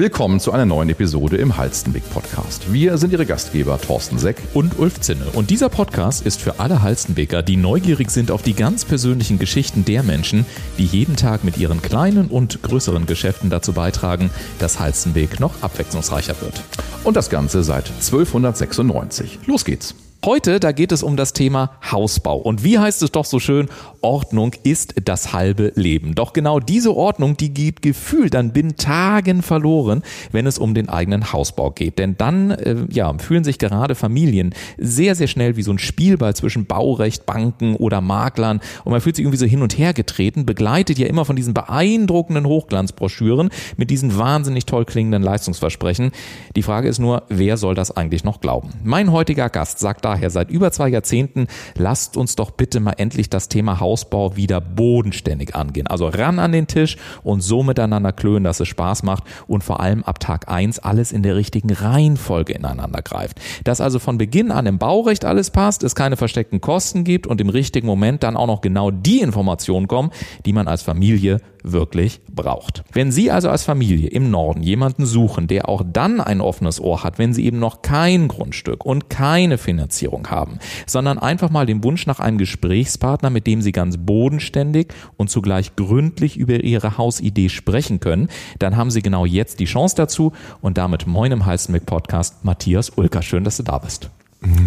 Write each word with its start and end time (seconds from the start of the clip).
Willkommen 0.00 0.38
zu 0.38 0.52
einer 0.52 0.64
neuen 0.64 0.90
Episode 0.90 1.38
im 1.38 1.56
Halstenweg 1.56 2.08
Podcast. 2.10 2.72
Wir 2.72 2.98
sind 2.98 3.12
Ihre 3.12 3.26
Gastgeber 3.26 3.80
Thorsten 3.80 4.16
Seck 4.16 4.40
und 4.54 4.78
Ulf 4.78 5.00
Zinne. 5.00 5.24
Und 5.32 5.50
dieser 5.50 5.68
Podcast 5.68 6.24
ist 6.24 6.40
für 6.40 6.60
alle 6.60 6.82
Halstenweger, 6.82 7.42
die 7.42 7.56
neugierig 7.56 8.12
sind 8.12 8.30
auf 8.30 8.42
die 8.42 8.54
ganz 8.54 8.84
persönlichen 8.84 9.40
Geschichten 9.40 9.84
der 9.84 10.04
Menschen, 10.04 10.46
die 10.78 10.84
jeden 10.84 11.16
Tag 11.16 11.42
mit 11.42 11.58
ihren 11.58 11.82
kleinen 11.82 12.28
und 12.28 12.62
größeren 12.62 13.06
Geschäften 13.06 13.50
dazu 13.50 13.72
beitragen, 13.72 14.30
dass 14.60 14.78
Halstenweg 14.78 15.40
noch 15.40 15.64
abwechslungsreicher 15.64 16.40
wird. 16.42 16.62
Und 17.02 17.16
das 17.16 17.28
Ganze 17.28 17.64
seit 17.64 17.88
1296. 17.88 19.40
Los 19.46 19.64
geht's. 19.64 19.96
Heute, 20.24 20.58
da 20.58 20.72
geht 20.72 20.90
es 20.90 21.04
um 21.04 21.16
das 21.16 21.32
Thema 21.32 21.70
Hausbau. 21.92 22.38
Und 22.38 22.64
wie 22.64 22.80
heißt 22.80 23.04
es 23.04 23.12
doch 23.12 23.24
so 23.24 23.38
schön, 23.38 23.68
Ordnung 24.00 24.52
ist 24.64 24.94
das 25.04 25.32
halbe 25.32 25.70
Leben. 25.76 26.16
Doch 26.16 26.32
genau 26.32 26.58
diese 26.58 26.94
Ordnung, 26.96 27.36
die 27.36 27.54
geht 27.54 27.82
gefühlt 27.82 28.34
dann 28.34 28.52
binnen 28.52 28.76
Tagen 28.76 29.42
verloren, 29.42 30.02
wenn 30.32 30.48
es 30.48 30.58
um 30.58 30.74
den 30.74 30.88
eigenen 30.88 31.32
Hausbau 31.32 31.70
geht. 31.70 32.00
Denn 32.00 32.16
dann, 32.18 32.50
äh, 32.50 32.76
ja, 32.90 33.16
fühlen 33.18 33.44
sich 33.44 33.58
gerade 33.58 33.94
Familien 33.94 34.56
sehr, 34.76 35.14
sehr 35.14 35.28
schnell 35.28 35.56
wie 35.56 35.62
so 35.62 35.70
ein 35.70 35.78
Spielball 35.78 36.34
zwischen 36.34 36.66
Baurecht, 36.66 37.24
Banken 37.24 37.76
oder 37.76 38.00
Maklern. 38.00 38.60
Und 38.84 38.90
man 38.90 39.00
fühlt 39.00 39.14
sich 39.14 39.24
irgendwie 39.24 39.38
so 39.38 39.46
hin 39.46 39.62
und 39.62 39.78
her 39.78 39.94
getreten, 39.94 40.44
begleitet 40.44 40.98
ja 40.98 41.06
immer 41.06 41.26
von 41.26 41.36
diesen 41.36 41.54
beeindruckenden 41.54 42.44
Hochglanzbroschüren 42.44 43.50
mit 43.76 43.88
diesen 43.90 44.18
wahnsinnig 44.18 44.66
toll 44.66 44.84
klingenden 44.84 45.22
Leistungsversprechen. 45.22 46.10
Die 46.56 46.64
Frage 46.64 46.88
ist 46.88 46.98
nur, 46.98 47.22
wer 47.28 47.56
soll 47.56 47.76
das 47.76 47.96
eigentlich 47.96 48.24
noch 48.24 48.40
glauben? 48.40 48.70
Mein 48.82 49.12
heutiger 49.12 49.48
Gast 49.48 49.78
sagt 49.78 50.07
daher 50.08 50.30
seit 50.30 50.50
über 50.50 50.72
zwei 50.72 50.88
Jahrzehnten, 50.88 51.48
lasst 51.76 52.16
uns 52.16 52.34
doch 52.34 52.50
bitte 52.50 52.80
mal 52.80 52.94
endlich 52.96 53.28
das 53.28 53.48
Thema 53.48 53.78
Hausbau 53.78 54.36
wieder 54.36 54.60
bodenständig 54.60 55.54
angehen. 55.54 55.86
Also 55.86 56.08
ran 56.08 56.38
an 56.38 56.52
den 56.52 56.66
Tisch 56.66 56.96
und 57.22 57.42
so 57.42 57.62
miteinander 57.62 58.12
klönen, 58.12 58.44
dass 58.44 58.60
es 58.60 58.68
Spaß 58.68 59.02
macht 59.02 59.24
und 59.46 59.62
vor 59.62 59.80
allem 59.80 60.02
ab 60.04 60.18
Tag 60.18 60.48
eins 60.48 60.78
alles 60.78 61.12
in 61.12 61.22
der 61.22 61.36
richtigen 61.36 61.70
Reihenfolge 61.70 62.54
ineinander 62.54 63.02
greift. 63.02 63.38
Dass 63.64 63.80
also 63.80 63.98
von 63.98 64.16
Beginn 64.16 64.50
an 64.50 64.66
im 64.66 64.78
Baurecht 64.78 65.24
alles 65.24 65.50
passt, 65.50 65.82
es 65.82 65.94
keine 65.94 66.16
versteckten 66.16 66.60
Kosten 66.60 67.04
gibt 67.04 67.26
und 67.26 67.40
im 67.40 67.50
richtigen 67.50 67.86
Moment 67.86 68.22
dann 68.22 68.36
auch 68.36 68.46
noch 68.46 68.62
genau 68.62 68.90
die 68.90 69.20
Informationen 69.20 69.88
kommen, 69.88 70.10
die 70.46 70.54
man 70.54 70.68
als 70.68 70.82
Familie 70.82 71.40
wirklich 71.62 72.20
braucht. 72.30 72.84
Wenn 72.92 73.12
Sie 73.12 73.30
also 73.30 73.48
als 73.48 73.64
Familie 73.64 74.08
im 74.08 74.30
Norden 74.30 74.62
jemanden 74.62 75.06
suchen, 75.06 75.46
der 75.46 75.68
auch 75.68 75.82
dann 75.86 76.20
ein 76.20 76.40
offenes 76.40 76.80
Ohr 76.80 77.02
hat, 77.04 77.18
wenn 77.18 77.32
Sie 77.32 77.44
eben 77.44 77.58
noch 77.58 77.82
kein 77.82 78.28
Grundstück 78.28 78.84
und 78.84 79.10
keine 79.10 79.58
Finanzierung 79.58 80.30
haben, 80.30 80.58
sondern 80.86 81.18
einfach 81.18 81.50
mal 81.50 81.66
den 81.66 81.84
Wunsch 81.84 82.06
nach 82.06 82.20
einem 82.20 82.38
Gesprächspartner, 82.38 83.30
mit 83.30 83.46
dem 83.46 83.62
Sie 83.62 83.72
ganz 83.72 83.96
bodenständig 83.98 84.88
und 85.16 85.30
zugleich 85.30 85.76
gründlich 85.76 86.36
über 86.36 86.60
Ihre 86.60 86.98
Hausidee 86.98 87.48
sprechen 87.48 88.00
können, 88.00 88.28
dann 88.58 88.76
haben 88.76 88.90
Sie 88.90 89.02
genau 89.02 89.24
jetzt 89.24 89.60
die 89.60 89.64
Chance 89.64 89.96
dazu 89.96 90.32
und 90.60 90.78
damit 90.78 91.06
moin 91.06 91.32
im 91.32 91.46
Heißen 91.46 91.78
Podcast 91.84 92.44
Matthias 92.44 92.90
Ulker. 92.90 93.22
Schön, 93.22 93.44
dass 93.44 93.56
du 93.56 93.62
da 93.62 93.78
bist. 93.78 94.10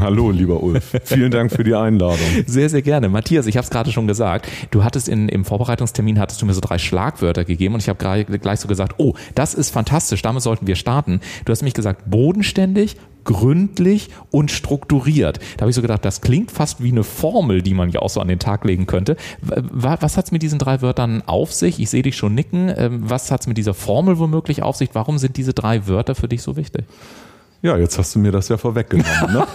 Hallo, 0.02 0.32
lieber 0.32 0.62
Ulf. 0.62 0.98
Vielen 1.06 1.32
Dank 1.32 1.50
für 1.52 1.64
die 1.64 1.74
Einladung. 1.74 2.20
Sehr, 2.46 2.70
sehr 2.70 2.82
gerne. 2.82 3.08
Matthias, 3.08 3.48
ich 3.48 3.56
habe 3.56 3.64
es 3.64 3.70
gerade 3.70 3.92
schon 3.92 4.06
gesagt. 4.06 4.48
Du 4.70 4.84
hattest 4.84 5.08
in, 5.08 5.30
im 5.30 5.46
Vorbereitungstermin 5.46 6.20
hattest 6.20 6.42
du 6.42 6.46
mir 6.46 6.54
so 6.54 6.60
drei 6.60 6.78
Schlagwörter 6.78 7.46
gegeben 7.46 7.76
und 7.76 7.80
ich 7.80 7.88
habe 7.88 8.26
gleich 8.26 8.60
so 8.60 8.68
gesagt, 8.68 8.96
oh, 8.98 9.14
das 9.34 9.54
ist 9.54 9.70
fantastisch, 9.70 10.22
damit 10.22 10.44
sollten 10.44 10.68
wir 10.68 10.76
starten. 10.76 11.22
Du 11.46 11.52
hast 11.52 11.62
nämlich 11.62 11.74
gesagt, 11.74 12.10
bodenständig, 12.10 12.98
gründlich 13.24 14.10
und 14.30 14.52
strukturiert. 14.52 15.40
Da 15.56 15.62
habe 15.62 15.70
ich 15.70 15.76
so 15.76 15.82
gedacht, 15.82 16.04
das 16.04 16.20
klingt 16.20 16.52
fast 16.52 16.84
wie 16.84 16.92
eine 16.92 17.06
Formel, 17.06 17.62
die 17.62 17.74
man 17.74 17.92
ja 17.92 18.02
auch 18.02 18.10
so 18.10 18.20
an 18.20 18.28
den 18.28 18.40
Tag 18.40 18.66
legen 18.66 18.88
könnte. 18.88 19.16
Was 19.42 20.18
hat 20.18 20.26
es 20.26 20.32
mit 20.34 20.42
diesen 20.42 20.60
drei 20.60 20.82
Wörtern 20.82 21.24
auf 21.26 21.54
sich? 21.54 21.80
Ich 21.80 21.90
sehe 21.90 22.02
dich 22.02 22.18
schon 22.18 22.36
nicken. 22.36 22.74
Ähm, 22.76 23.04
was 23.10 23.32
hat 23.32 23.42
es 23.42 23.48
mit 23.48 23.58
dieser 23.58 23.74
Formel 23.74 24.20
womöglich 24.20 24.64
auf 24.64 24.76
sich? 24.76 24.90
Warum 24.94 25.18
sind 25.18 25.38
diese 25.38 25.54
drei 25.54 25.88
Wörter 25.88 26.16
für 26.16 26.28
dich 26.28 26.42
so 26.42 26.58
wichtig? 26.58 26.84
Ja, 27.64 27.78
jetzt 27.78 27.98
hast 28.00 28.16
du 28.16 28.20
mir 28.20 28.32
das 28.32 28.50
ja 28.50 28.58
vorweggenommen. 28.58 29.34
Ne? 29.34 29.48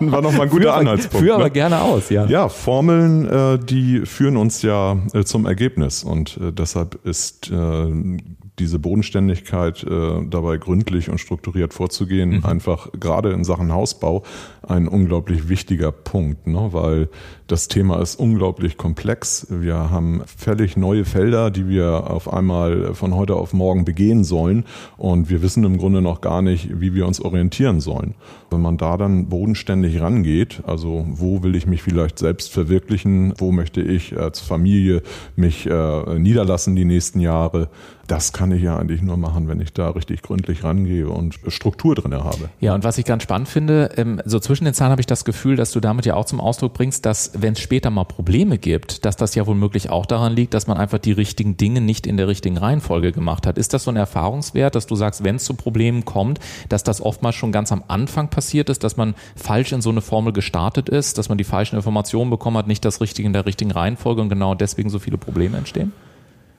War 0.12 0.22
nochmal 0.22 0.42
ein 0.42 0.48
guter 0.48 0.64
führ, 0.64 0.74
Anhaltspunkt. 0.74 1.26
Führ 1.26 1.34
aber 1.34 1.44
ne? 1.44 1.50
gerne 1.50 1.80
aus, 1.80 2.08
ja. 2.08 2.24
Ja, 2.26 2.48
Formeln, 2.48 3.28
äh, 3.28 3.58
die 3.58 4.06
führen 4.06 4.36
uns 4.36 4.62
ja 4.62 4.96
äh, 5.12 5.24
zum 5.24 5.46
Ergebnis 5.46 6.04
und 6.04 6.36
äh, 6.36 6.52
deshalb 6.52 7.04
ist 7.04 7.50
äh, 7.50 8.16
diese 8.58 8.78
Bodenständigkeit 8.78 9.82
äh, 9.82 10.26
dabei 10.28 10.58
gründlich 10.58 11.08
und 11.08 11.18
strukturiert 11.18 11.72
vorzugehen, 11.72 12.38
mhm. 12.38 12.44
einfach 12.44 12.90
gerade 12.92 13.32
in 13.32 13.44
Sachen 13.44 13.72
Hausbau 13.72 14.22
ein 14.66 14.88
unglaublich 14.88 15.48
wichtiger 15.48 15.90
Punkt, 15.90 16.46
ne? 16.46 16.68
weil 16.72 17.08
das 17.46 17.68
Thema 17.68 18.00
ist 18.00 18.16
unglaublich 18.16 18.76
komplex. 18.76 19.46
Wir 19.50 19.90
haben 19.90 20.22
völlig 20.26 20.76
neue 20.76 21.04
Felder, 21.04 21.50
die 21.50 21.68
wir 21.68 22.10
auf 22.10 22.32
einmal 22.32 22.94
von 22.94 23.14
heute 23.14 23.36
auf 23.36 23.52
morgen 23.52 23.84
begehen 23.84 24.22
sollen 24.22 24.64
und 24.96 25.30
wir 25.30 25.42
wissen 25.42 25.64
im 25.64 25.78
Grunde 25.78 26.02
noch 26.02 26.20
gar 26.20 26.42
nicht, 26.42 26.80
wie 26.80 26.94
wir 26.94 27.06
uns 27.06 27.20
orientieren 27.20 27.80
sollen. 27.80 28.14
Wenn 28.50 28.60
man 28.60 28.76
da 28.76 28.96
dann 28.96 29.28
bodenständig 29.28 30.00
rangeht, 30.00 30.62
also 30.66 31.06
wo 31.08 31.42
will 31.42 31.56
ich 31.56 31.66
mich 31.66 31.82
vielleicht 31.82 32.18
selbst 32.18 32.52
verwirklichen, 32.52 33.34
wo 33.38 33.50
möchte 33.50 33.80
ich 33.80 34.18
als 34.18 34.40
Familie 34.40 35.02
mich 35.36 35.66
äh, 35.66 36.18
niederlassen 36.18 36.76
die 36.76 36.84
nächsten 36.84 37.20
Jahre, 37.20 37.68
das 38.06 38.32
kann 38.32 38.52
ich 38.52 38.62
ja 38.62 38.76
eigentlich 38.76 39.02
nur 39.02 39.16
machen, 39.16 39.48
wenn 39.48 39.60
ich 39.60 39.72
da 39.72 39.90
richtig 39.90 40.22
gründlich 40.22 40.64
rangehe 40.64 41.08
und 41.08 41.38
Struktur 41.48 41.94
drin 41.94 42.14
habe. 42.14 42.50
Ja, 42.60 42.74
und 42.74 42.84
was 42.84 42.98
ich 42.98 43.04
ganz 43.04 43.22
spannend 43.22 43.48
finde, 43.48 43.90
ähm, 43.96 44.20
so 44.24 44.38
zwischen 44.38 44.64
den 44.64 44.74
Zahlen 44.74 44.90
habe 44.90 45.00
ich 45.00 45.06
das 45.06 45.24
Gefühl, 45.24 45.56
dass 45.56 45.72
du 45.72 45.80
damit 45.80 46.06
ja 46.06 46.14
auch 46.14 46.24
zum 46.24 46.40
Ausdruck 46.40 46.74
bringst, 46.74 47.06
dass 47.06 47.32
wenn 47.40 47.52
es 47.52 47.60
später 47.60 47.90
mal 47.90 48.04
Probleme 48.04 48.58
gibt, 48.58 49.04
dass 49.04 49.16
das 49.16 49.34
ja 49.34 49.46
womöglich 49.46 49.90
auch 49.90 50.06
daran 50.06 50.34
liegt, 50.34 50.54
dass 50.54 50.66
man 50.66 50.76
einfach 50.76 50.98
die 50.98 51.12
richtigen 51.12 51.56
Dinge 51.56 51.80
nicht 51.80 52.06
in 52.06 52.16
der 52.16 52.28
richtigen 52.28 52.58
Reihenfolge 52.58 53.12
gemacht 53.12 53.46
hat. 53.46 53.58
Ist 53.58 53.72
das 53.72 53.84
so 53.84 53.90
ein 53.90 53.96
Erfahrungswert, 53.96 54.74
dass 54.74 54.86
du 54.86 54.96
sagst, 54.96 55.24
wenn 55.24 55.36
es 55.36 55.44
zu 55.44 55.54
Problemen 55.54 56.04
kommt, 56.04 56.40
dass 56.68 56.84
das 56.84 57.00
oftmals 57.00 57.36
schon 57.36 57.52
ganz 57.52 57.72
am 57.72 57.84
Anfang 57.88 58.28
passiert 58.28 58.68
ist, 58.68 58.84
dass 58.84 58.96
man 58.96 59.14
falsch 59.36 59.72
in 59.72 59.82
so 59.82 59.90
eine 59.90 60.00
Formel 60.00 60.32
gestartet 60.32 60.88
ist, 60.88 61.18
dass 61.18 61.28
man 61.28 61.38
die 61.38 61.44
falschen 61.44 61.76
Informationen 61.76 62.30
bekommen 62.30 62.56
hat, 62.56 62.66
nicht 62.66 62.84
das 62.84 63.00
Richtige 63.00 63.26
in 63.26 63.32
der 63.32 63.46
richtigen 63.46 63.70
Reihenfolge 63.70 64.20
und 64.20 64.28
genau 64.28 64.54
deswegen 64.54 64.90
so 64.90 64.98
viele 64.98 65.18
Probleme 65.18 65.56
entstehen? 65.56 65.92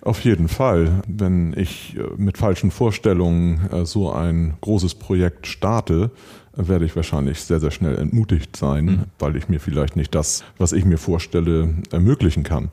Auf 0.04 0.26
jeden 0.26 0.50
Fall. 0.50 1.02
Wenn 1.08 1.54
ich 1.56 1.96
äh, 1.98 2.04
mit 2.18 2.38
falschen 2.38 2.72
Vorstellungen 2.72 3.70
äh, 3.72 3.86
so 3.86 4.12
ein 4.12 4.56
großes 4.60 4.96
Projekt 4.96 5.48
starte, 5.48 6.12
werde 6.56 6.86
ich 6.86 6.96
wahrscheinlich 6.96 7.42
sehr, 7.42 7.60
sehr 7.60 7.72
schnell 7.72 7.98
entmutigt 7.98 8.56
sein, 8.56 8.86
mhm. 8.86 9.04
weil 9.18 9.38
ich 9.38 9.48
mir 9.48 9.60
vielleicht 9.60 9.96
nicht 9.96 10.14
das, 10.14 10.44
was 10.58 10.74
ich 10.74 10.84
mir 10.84 10.98
vorstelle, 10.98 11.74
ermöglichen 11.92 12.44
kann. 12.44 12.70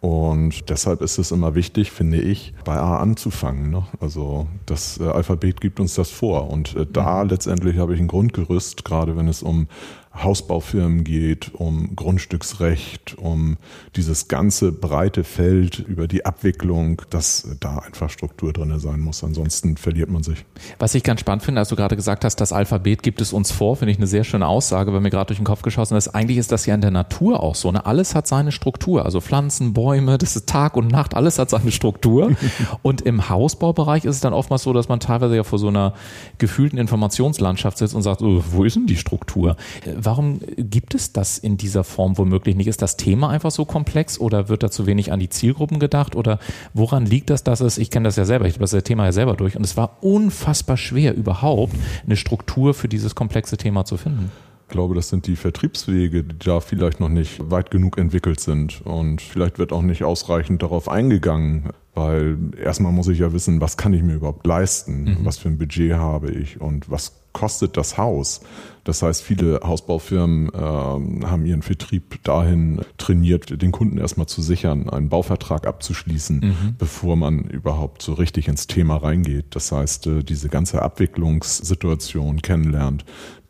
Und 0.00 0.68
deshalb 0.68 1.00
ist 1.00 1.16
es 1.16 1.32
immer 1.32 1.54
wichtig, 1.54 1.90
finde 1.90 2.20
ich, 2.20 2.52
bei 2.66 2.74
A 2.74 2.98
anzufangen. 2.98 3.70
Ne? 3.70 3.84
Also 4.00 4.46
das 4.66 5.00
äh, 5.00 5.04
Alphabet 5.04 5.62
gibt 5.62 5.80
uns 5.80 5.94
das 5.94 6.10
vor. 6.10 6.50
Und 6.50 6.76
da 6.92 7.24
mhm. 7.24 7.30
letztendlich 7.30 7.78
habe 7.78 7.94
ich 7.94 8.00
ein 8.00 8.08
Grundgerüst, 8.08 8.84
gerade 8.84 9.16
wenn 9.16 9.28
es 9.28 9.42
um 9.42 9.68
Hausbaufirmen 10.16 11.02
geht, 11.02 11.52
um 11.54 11.96
Grundstücksrecht, 11.96 13.16
um 13.18 13.56
dieses 13.96 14.28
ganze 14.28 14.70
breite 14.70 15.24
Feld 15.24 15.80
über 15.80 16.06
die 16.06 16.24
Abwicklung, 16.24 17.02
dass 17.10 17.48
da 17.58 17.78
einfach 17.78 18.10
Struktur 18.10 18.52
drin 18.52 18.78
sein 18.78 19.00
muss. 19.00 19.24
Ansonsten 19.24 19.76
verliert 19.76 20.10
man 20.10 20.22
sich. 20.22 20.44
Was 20.78 20.94
ich 20.94 21.02
ganz 21.02 21.20
spannend 21.20 21.42
finde, 21.42 21.60
als 21.60 21.68
du 21.68 21.76
gerade 21.76 21.96
gesagt 21.96 22.24
hast, 22.24 22.36
das 22.36 22.52
Alphabet 22.52 23.02
gibt 23.02 23.20
es 23.20 23.32
uns 23.32 23.50
vor, 23.50 23.76
finde 23.76 23.92
ich 23.92 23.98
eine 23.98 24.06
sehr 24.06 24.24
schöne 24.24 24.46
Aussage, 24.46 24.92
weil 24.92 25.00
mir 25.00 25.10
gerade 25.10 25.26
durch 25.26 25.38
den 25.38 25.44
Kopf 25.44 25.62
geschossen 25.62 25.96
ist. 25.96 26.08
Eigentlich 26.08 26.38
ist 26.38 26.52
das 26.52 26.64
ja 26.66 26.74
in 26.74 26.80
der 26.80 26.92
Natur 26.92 27.42
auch 27.42 27.56
so. 27.56 27.72
Ne? 27.72 27.84
Alles 27.84 28.14
hat 28.14 28.28
seine 28.28 28.52
Struktur. 28.52 29.04
Also 29.04 29.20
Pflanzen, 29.20 29.72
Bäume, 29.72 30.16
das 30.18 30.36
ist 30.36 30.48
Tag 30.48 30.76
und 30.76 30.88
Nacht, 30.92 31.14
alles 31.14 31.38
hat 31.38 31.50
seine 31.50 31.72
Struktur. 31.72 32.32
und 32.82 33.00
im 33.00 33.28
Hausbaubereich 33.28 34.04
ist 34.04 34.16
es 34.16 34.20
dann 34.20 34.32
oftmals 34.32 34.62
so, 34.62 34.72
dass 34.72 34.88
man 34.88 35.00
teilweise 35.00 35.34
ja 35.34 35.42
vor 35.42 35.58
so 35.58 35.68
einer 35.68 35.94
gefühlten 36.38 36.78
Informationslandschaft 36.78 37.78
sitzt 37.78 37.94
und 37.94 38.02
sagt, 38.02 38.22
oh, 38.22 38.42
wo 38.50 38.64
ist 38.64 38.76
denn 38.76 38.86
die 38.86 38.96
Struktur? 38.96 39.56
Warum 40.04 40.40
gibt 40.56 40.94
es 40.94 41.12
das 41.12 41.38
in 41.38 41.56
dieser 41.56 41.84
Form 41.84 42.18
womöglich 42.18 42.56
nicht? 42.56 42.66
Ist 42.66 42.82
das 42.82 42.96
Thema 42.96 43.30
einfach 43.30 43.50
so 43.50 43.64
komplex 43.64 44.18
oder 44.18 44.48
wird 44.48 44.62
da 44.62 44.70
zu 44.70 44.86
wenig 44.86 45.12
an 45.12 45.20
die 45.20 45.28
Zielgruppen 45.28 45.78
gedacht 45.78 46.16
oder 46.16 46.38
woran 46.72 47.06
liegt 47.06 47.30
das, 47.30 47.44
dass 47.44 47.60
es, 47.60 47.78
ich 47.78 47.90
kenne 47.90 48.08
das 48.08 48.16
ja 48.16 48.24
selber, 48.24 48.46
ich 48.46 48.54
habe 48.54 48.66
das 48.66 48.84
Thema 48.84 49.04
ja 49.06 49.12
selber 49.12 49.34
durch 49.34 49.56
und 49.56 49.64
es 49.64 49.76
war 49.76 49.98
unfassbar 50.02 50.76
schwer 50.76 51.14
überhaupt 51.14 51.74
eine 52.04 52.16
Struktur 52.16 52.74
für 52.74 52.88
dieses 52.88 53.14
komplexe 53.14 53.56
Thema 53.56 53.84
zu 53.84 53.96
finden? 53.96 54.30
Ich 54.66 54.72
glaube, 54.72 54.94
das 54.94 55.10
sind 55.10 55.26
die 55.26 55.36
Vertriebswege, 55.36 56.24
die 56.24 56.38
da 56.38 56.58
vielleicht 56.60 56.98
noch 56.98 57.10
nicht 57.10 57.50
weit 57.50 57.70
genug 57.70 57.98
entwickelt 57.98 58.40
sind. 58.40 58.80
Und 58.84 59.20
vielleicht 59.20 59.58
wird 59.58 59.72
auch 59.72 59.82
nicht 59.82 60.04
ausreichend 60.04 60.62
darauf 60.62 60.88
eingegangen, 60.88 61.70
weil 61.94 62.38
erstmal 62.60 62.90
muss 62.90 63.08
ich 63.08 63.18
ja 63.18 63.32
wissen, 63.32 63.60
was 63.60 63.76
kann 63.76 63.92
ich 63.92 64.02
mir 64.02 64.14
überhaupt 64.14 64.46
leisten? 64.46 65.04
Mhm. 65.04 65.18
Was 65.20 65.36
für 65.36 65.48
ein 65.48 65.58
Budget 65.58 65.92
habe 65.92 66.30
ich 66.30 66.60
und 66.60 66.90
was 66.90 67.12
kostet 67.32 67.76
das 67.76 67.98
Haus? 67.98 68.40
Das 68.84 69.02
heißt, 69.02 69.22
viele 69.22 69.60
Hausbaufirmen 69.64 70.48
äh, 70.50 70.58
haben 70.58 71.46
ihren 71.46 71.62
Vertrieb 71.62 72.22
dahin 72.22 72.82
trainiert, 72.98 73.60
den 73.60 73.72
Kunden 73.72 73.98
erstmal 73.98 74.26
zu 74.26 74.42
sichern, 74.42 74.90
einen 74.90 75.08
Bauvertrag 75.08 75.66
abzuschließen, 75.66 76.40
mhm. 76.40 76.74
bevor 76.78 77.16
man 77.16 77.40
überhaupt 77.44 78.02
so 78.02 78.12
richtig 78.12 78.46
ins 78.48 78.66
Thema 78.66 78.96
reingeht. 78.96 79.46
Das 79.50 79.72
heißt, 79.72 80.06
äh, 80.06 80.22
diese 80.22 80.48
ganze 80.48 80.82
Abwicklungssituation 80.82 82.42
kennenlernt, 82.42 83.04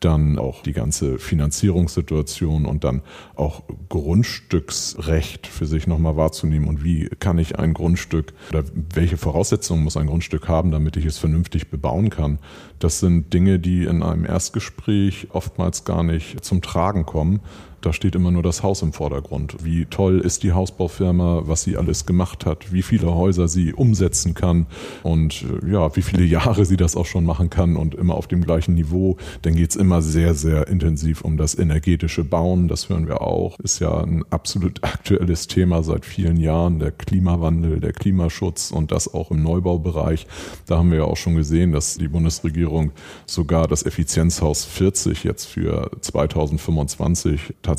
dann 0.05 0.37
auch 0.37 0.61
die 0.61 0.73
ganze 0.73 1.17
Finanzierungssituation 1.17 2.65
und 2.65 2.83
dann 2.83 3.01
auch 3.35 3.63
Grundstücksrecht 3.89 5.47
für 5.47 5.65
sich 5.65 5.87
nochmal 5.87 6.15
wahrzunehmen 6.15 6.67
und 6.67 6.83
wie 6.83 7.09
kann 7.19 7.39
ich 7.39 7.57
ein 7.57 7.73
Grundstück 7.73 8.33
Oder 8.49 8.63
welche 8.93 9.17
Voraussetzungen 9.17 9.83
muss 9.83 9.97
ein 9.97 10.07
Grundstück 10.07 10.47
haben, 10.47 10.71
damit 10.71 10.95
ich 10.95 11.05
es 11.05 11.17
vernünftig 11.17 11.69
bebauen 11.69 12.09
kann? 12.09 12.39
Das 12.79 12.99
sind 12.99 13.33
Dinge, 13.33 13.57
die 13.59 13.85
in 13.85 14.03
einem 14.03 14.25
Erstgespräch 14.25 15.27
oftmals 15.31 15.85
gar 15.85 16.03
nicht 16.03 16.43
zum 16.45 16.61
Tragen 16.61 17.05
kommen, 17.05 17.39
da 17.85 17.93
steht 17.93 18.15
immer 18.15 18.31
nur 18.31 18.41
das 18.41 18.63
Haus 18.63 18.81
im 18.81 18.93
Vordergrund. 18.93 19.57
Wie 19.63 19.85
toll 19.85 20.19
ist 20.19 20.41
die 20.41 20.53
Hausbaufirma, 20.53 21.43
was 21.45 21.61
sie 21.61 21.77
alles 21.77 22.07
gemacht 22.07 22.45
hat, 22.45 22.73
wie 22.73 22.81
viele 22.81 23.13
Häuser 23.13 23.47
sie 23.47 23.73
umsetzen 23.73 24.33
kann 24.33 24.65
und 25.03 25.45
äh, 25.63 25.71
ja, 25.71 25.95
wie 25.95 26.01
viele 26.01 26.23
Jahre 26.23 26.65
sie 26.65 26.77
das 26.77 26.95
auch 26.95 27.05
schon 27.05 27.25
machen 27.25 27.51
kann 27.51 27.75
und 27.75 27.93
immer 27.93 28.15
auf 28.15 28.27
dem 28.27 28.43
gleichen 28.43 28.73
Niveau. 28.73 29.17
Dann 29.43 29.55
geht's 29.55 29.75
immer 29.75 30.01
sehr, 30.01 30.33
sehr 30.33 30.67
intensiv 30.67 31.21
um 31.21 31.37
das 31.37 31.55
energetische 31.57 32.23
Bauen. 32.23 32.67
Das 32.67 32.89
hören 32.89 33.07
wir 33.07 33.21
auch. 33.21 33.59
Ist 33.59 33.79
ja 33.79 34.01
ein 34.01 34.23
absolut 34.31 34.83
aktuelles 34.83 35.45
Thema 35.45 35.83
seit 35.83 36.05
vielen 36.05 36.37
Jahren. 36.37 36.79
Der 36.79 36.91
Klimawandel, 36.91 37.79
der 37.79 37.93
Klimaschutz 37.93 38.71
und 38.71 38.91
das 38.91 39.13
auch 39.13 39.29
im 39.29 39.43
Neubaubereich. 39.43 40.25
Da 40.65 40.79
haben 40.79 40.89
wir 40.89 40.97
ja 40.99 41.03
auch 41.03 41.17
schon 41.17 41.35
gesehen, 41.35 41.71
dass 41.71 41.99
die 41.99 42.07
Bundesregierung 42.07 42.93
sogar 43.27 43.67
das 43.67 43.85
Effizienzhaus 43.85 44.65
40 44.65 45.23
jetzt 45.23 45.45
für 45.45 45.91
2025 46.01 47.53
tatsächlich 47.61 47.74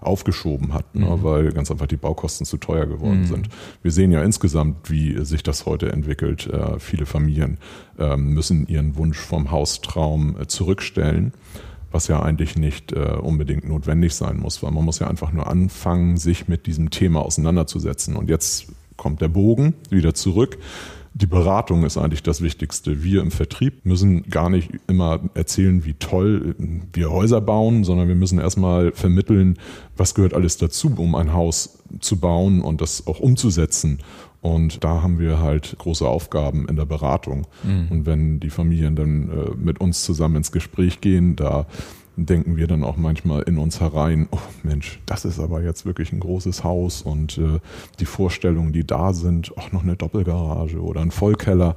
aufgeschoben 0.00 0.72
hat, 0.72 0.94
ne, 0.94 1.06
mhm. 1.06 1.22
weil 1.22 1.52
ganz 1.52 1.70
einfach 1.70 1.86
die 1.86 1.96
Baukosten 1.96 2.46
zu 2.46 2.56
teuer 2.56 2.86
geworden 2.86 3.22
mhm. 3.22 3.26
sind. 3.26 3.48
Wir 3.82 3.90
sehen 3.90 4.12
ja 4.12 4.22
insgesamt, 4.22 4.90
wie 4.90 5.24
sich 5.24 5.42
das 5.42 5.66
heute 5.66 5.92
entwickelt. 5.92 6.46
Äh, 6.46 6.78
viele 6.78 7.06
Familien 7.06 7.58
äh, 7.98 8.16
müssen 8.16 8.66
ihren 8.66 8.96
Wunsch 8.96 9.18
vom 9.18 9.50
Haustraum 9.50 10.36
äh, 10.40 10.46
zurückstellen 10.46 11.32
was 11.90 12.08
ja 12.08 12.20
eigentlich 12.20 12.56
nicht 12.56 12.90
äh, 12.90 13.12
unbedingt 13.22 13.68
notwendig 13.68 14.16
sein 14.16 14.38
muss, 14.38 14.64
weil 14.64 14.72
man 14.72 14.84
muss 14.84 14.98
ja 14.98 15.06
einfach 15.06 15.32
nur 15.32 15.46
anfangen, 15.46 16.16
sich 16.16 16.48
mit 16.48 16.66
diesem 16.66 16.90
Thema 16.90 17.24
auseinanderzusetzen. 17.24 18.16
Und 18.16 18.28
jetzt 18.28 18.66
kommt 18.96 19.20
der 19.20 19.28
Bogen 19.28 19.74
wieder 19.90 20.12
zurück 20.12 20.58
die 21.16 21.26
Beratung 21.26 21.84
ist 21.84 21.96
eigentlich 21.96 22.24
das 22.24 22.42
Wichtigste. 22.42 23.04
Wir 23.04 23.22
im 23.22 23.30
Vertrieb 23.30 23.86
müssen 23.86 24.24
gar 24.24 24.50
nicht 24.50 24.70
immer 24.88 25.20
erzählen, 25.34 25.84
wie 25.84 25.94
toll 25.94 26.56
wir 26.92 27.10
Häuser 27.10 27.40
bauen, 27.40 27.84
sondern 27.84 28.08
wir 28.08 28.16
müssen 28.16 28.40
erstmal 28.40 28.90
vermitteln, 28.90 29.56
was 29.96 30.16
gehört 30.16 30.34
alles 30.34 30.56
dazu, 30.56 30.92
um 30.96 31.14
ein 31.14 31.32
Haus 31.32 31.78
zu 32.00 32.18
bauen 32.18 32.60
und 32.60 32.80
das 32.80 33.06
auch 33.06 33.20
umzusetzen. 33.20 34.00
Und 34.40 34.82
da 34.82 35.02
haben 35.02 35.20
wir 35.20 35.38
halt 35.38 35.76
große 35.78 36.06
Aufgaben 36.06 36.68
in 36.68 36.74
der 36.74 36.84
Beratung. 36.84 37.46
Mhm. 37.62 37.86
Und 37.90 38.06
wenn 38.06 38.40
die 38.40 38.50
Familien 38.50 38.96
dann 38.96 39.30
äh, 39.30 39.50
mit 39.56 39.80
uns 39.80 40.02
zusammen 40.02 40.36
ins 40.36 40.50
Gespräch 40.50 41.00
gehen, 41.00 41.36
da 41.36 41.66
denken 42.16 42.56
wir 42.56 42.66
dann 42.66 42.84
auch 42.84 42.96
manchmal 42.96 43.42
in 43.42 43.58
uns 43.58 43.80
herein, 43.80 44.28
oh 44.30 44.38
Mensch, 44.62 45.00
das 45.06 45.24
ist 45.24 45.40
aber 45.40 45.62
jetzt 45.62 45.84
wirklich 45.84 46.12
ein 46.12 46.20
großes 46.20 46.62
Haus 46.62 47.02
und 47.02 47.38
äh, 47.38 47.58
die 47.98 48.04
Vorstellungen, 48.04 48.72
die 48.72 48.86
da 48.86 49.12
sind, 49.12 49.56
auch 49.58 49.72
noch 49.72 49.82
eine 49.82 49.96
Doppelgarage 49.96 50.80
oder 50.80 51.00
ein 51.00 51.10
Vollkeller, 51.10 51.76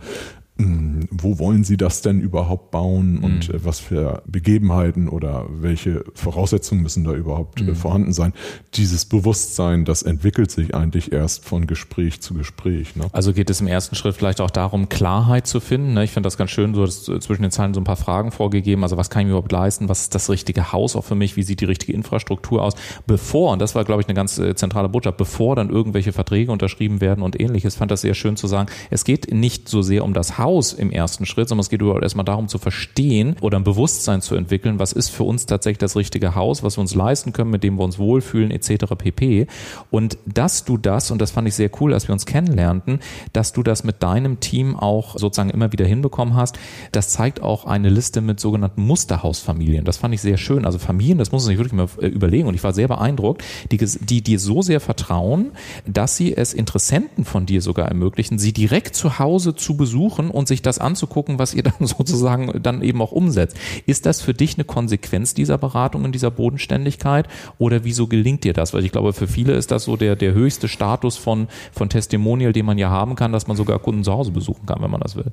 wo 0.59 1.37
wollen 1.37 1.63
Sie 1.63 1.77
das 1.77 2.01
denn 2.01 2.19
überhaupt 2.19 2.71
bauen 2.71 3.19
und 3.19 3.53
mhm. 3.53 3.59
was 3.63 3.79
für 3.79 4.23
Begebenheiten 4.25 5.07
oder 5.07 5.45
welche 5.49 6.03
Voraussetzungen 6.15 6.81
müssen 6.81 7.03
da 7.03 7.13
überhaupt 7.13 7.61
äh, 7.61 7.65
mhm. 7.65 7.75
vorhanden 7.75 8.13
sein? 8.13 8.33
Dieses 8.73 9.05
Bewusstsein, 9.05 9.85
das 9.85 10.01
entwickelt 10.01 10.49
sich 10.49 10.73
eigentlich 10.73 11.11
erst 11.11 11.45
von 11.45 11.67
Gespräch 11.67 12.21
zu 12.21 12.33
Gespräch. 12.33 12.95
Ne? 12.95 13.05
Also 13.11 13.33
geht 13.33 13.49
es 13.49 13.61
im 13.61 13.67
ersten 13.67 13.95
Schritt 13.95 14.15
vielleicht 14.15 14.41
auch 14.41 14.49
darum, 14.49 14.89
Klarheit 14.89 15.45
zu 15.45 15.59
finden. 15.59 15.93
Ne? 15.93 16.03
Ich 16.03 16.11
finde 16.11 16.25
das 16.25 16.37
ganz 16.37 16.49
schön, 16.49 16.73
du 16.73 16.81
hast 16.81 17.05
zwischen 17.05 17.43
den 17.43 17.51
Zeilen 17.51 17.75
so 17.75 17.81
ein 17.81 17.85
paar 17.85 17.95
Fragen 17.95 18.31
vorgegeben. 18.31 18.81
Also 18.83 18.97
was 18.97 19.11
kann 19.11 19.21
ich 19.21 19.25
mir 19.25 19.31
überhaupt 19.31 19.51
leisten? 19.51 19.89
Was 19.89 20.01
ist 20.01 20.15
das 20.15 20.29
richtige 20.29 20.71
Haus 20.71 20.95
auch 20.95 21.03
für 21.03 21.15
mich? 21.15 21.35
Wie 21.35 21.43
sieht 21.43 21.61
die 21.61 21.65
richtige 21.65 21.93
Infrastruktur 21.93 22.63
aus? 22.63 22.73
Bevor, 23.05 23.53
und 23.53 23.59
das 23.59 23.75
war, 23.75 23.85
glaube 23.85 24.01
ich, 24.01 24.07
eine 24.07 24.15
ganz 24.15 24.39
äh, 24.39 24.55
zentrale 24.55 24.89
Botschaft, 24.89 25.17
bevor 25.17 25.55
dann 25.55 25.69
irgendwelche 25.69 26.13
Verträge 26.13 26.51
unterschrieben 26.51 26.99
werden 26.99 27.23
und 27.23 27.39
ähnliches, 27.39 27.75
fand 27.75 27.91
das 27.91 28.01
sehr 28.01 28.15
schön 28.15 28.37
zu 28.37 28.47
sagen, 28.47 28.69
es 28.89 29.03
geht 29.03 29.31
nicht 29.31 29.69
so 29.69 29.81
sehr 29.83 30.03
um 30.03 30.13
das 30.13 30.39
Haus, 30.39 30.46
Haus 30.47 30.71
im 30.71 30.91
ersten 30.91 31.25
Schritt, 31.25 31.49
sondern 31.49 31.63
es 31.63 31.69
geht 31.69 31.81
überhaupt 31.81 32.03
erstmal 32.03 32.23
darum 32.23 32.47
zu 32.47 32.57
verstehen 32.57 33.35
oder 33.41 33.59
ein 33.59 33.65
Bewusstsein 33.65 34.21
zu 34.21 34.33
entwickeln, 34.35 34.79
was 34.79 34.93
ist 34.93 35.09
für 35.09 35.25
uns 35.25 35.45
tatsächlich 35.45 35.79
das 35.79 35.97
richtige 35.97 36.35
Haus, 36.35 36.63
was 36.63 36.77
wir 36.77 36.81
uns 36.81 36.95
leisten 36.95 37.33
können, 37.33 37.51
mit 37.51 37.63
dem 37.63 37.77
wir 37.77 37.83
uns 37.83 37.99
wohlfühlen, 37.99 38.49
etc. 38.49 38.85
pp. 38.97 39.47
Und 39.91 40.17
dass 40.25 40.63
du 40.63 40.77
das, 40.77 41.11
und 41.11 41.21
das 41.21 41.31
fand 41.31 41.49
ich 41.49 41.55
sehr 41.55 41.69
cool, 41.81 41.93
als 41.93 42.07
wir 42.07 42.13
uns 42.13 42.25
kennenlernten, 42.25 42.99
dass 43.33 43.51
du 43.51 43.61
das 43.61 43.83
mit 43.83 44.01
deinem 44.01 44.39
Team 44.39 44.77
auch 44.77 45.17
sozusagen 45.17 45.49
immer 45.49 45.73
wieder 45.73 45.85
hinbekommen 45.85 46.35
hast, 46.35 46.57
das 46.93 47.09
zeigt 47.09 47.41
auch 47.41 47.65
eine 47.65 47.89
Liste 47.89 48.21
mit 48.21 48.39
sogenannten 48.39 48.83
Musterhausfamilien. 48.83 49.83
Das 49.83 49.97
fand 49.97 50.13
ich 50.13 50.21
sehr 50.21 50.37
schön. 50.37 50.65
Also 50.65 50.79
Familien, 50.79 51.17
das 51.17 51.33
muss 51.33 51.43
man 51.43 51.47
sich 51.49 51.57
wirklich 51.57 51.73
mal 51.73 51.89
äh, 52.01 52.07
überlegen. 52.07 52.47
Und 52.47 52.53
ich 52.53 52.63
war 52.63 52.71
sehr 52.71 52.87
beeindruckt, 52.87 53.43
die, 53.69 53.77
die 53.77 54.21
dir 54.21 54.39
so 54.39 54.61
sehr 54.61 54.79
vertrauen, 54.79 55.51
dass 55.85 56.15
sie 56.15 56.37
es 56.37 56.53
Interessenten 56.53 57.25
von 57.25 57.45
dir 57.45 57.61
sogar 57.61 57.89
ermöglichen, 57.89 58.39
sie 58.39 58.53
direkt 58.53 58.95
zu 58.95 59.19
Hause 59.19 59.53
zu 59.53 59.75
besuchen 59.75 60.31
und 60.37 60.47
sich 60.47 60.61
das 60.61 60.79
anzugucken, 60.79 61.39
was 61.39 61.53
ihr 61.53 61.63
dann 61.63 61.73
sozusagen 61.79 62.61
dann 62.61 62.81
eben 62.81 63.01
auch 63.01 63.11
umsetzt. 63.11 63.57
Ist 63.85 64.05
das 64.05 64.21
für 64.21 64.33
dich 64.33 64.55
eine 64.55 64.63
Konsequenz 64.63 65.33
dieser 65.33 65.57
Beratung 65.57 66.05
in 66.05 66.11
dieser 66.11 66.31
Bodenständigkeit 66.31 67.27
oder 67.57 67.83
wieso 67.83 68.07
gelingt 68.07 68.43
dir 68.43 68.53
das? 68.53 68.73
Weil 68.73 68.85
ich 68.85 68.91
glaube, 68.91 69.13
für 69.13 69.27
viele 69.27 69.53
ist 69.53 69.71
das 69.71 69.83
so 69.83 69.97
der, 69.97 70.15
der 70.15 70.33
höchste 70.33 70.67
Status 70.67 71.17
von, 71.17 71.47
von 71.71 71.89
Testimonial, 71.89 72.53
den 72.53 72.65
man 72.65 72.77
ja 72.77 72.89
haben 72.89 73.15
kann, 73.15 73.31
dass 73.31 73.47
man 73.47 73.57
sogar 73.57 73.79
Kunden 73.79 74.03
zu 74.03 74.13
Hause 74.13 74.31
besuchen 74.31 74.65
kann, 74.65 74.81
wenn 74.81 74.91
man 74.91 75.01
das 75.01 75.15
will. 75.15 75.31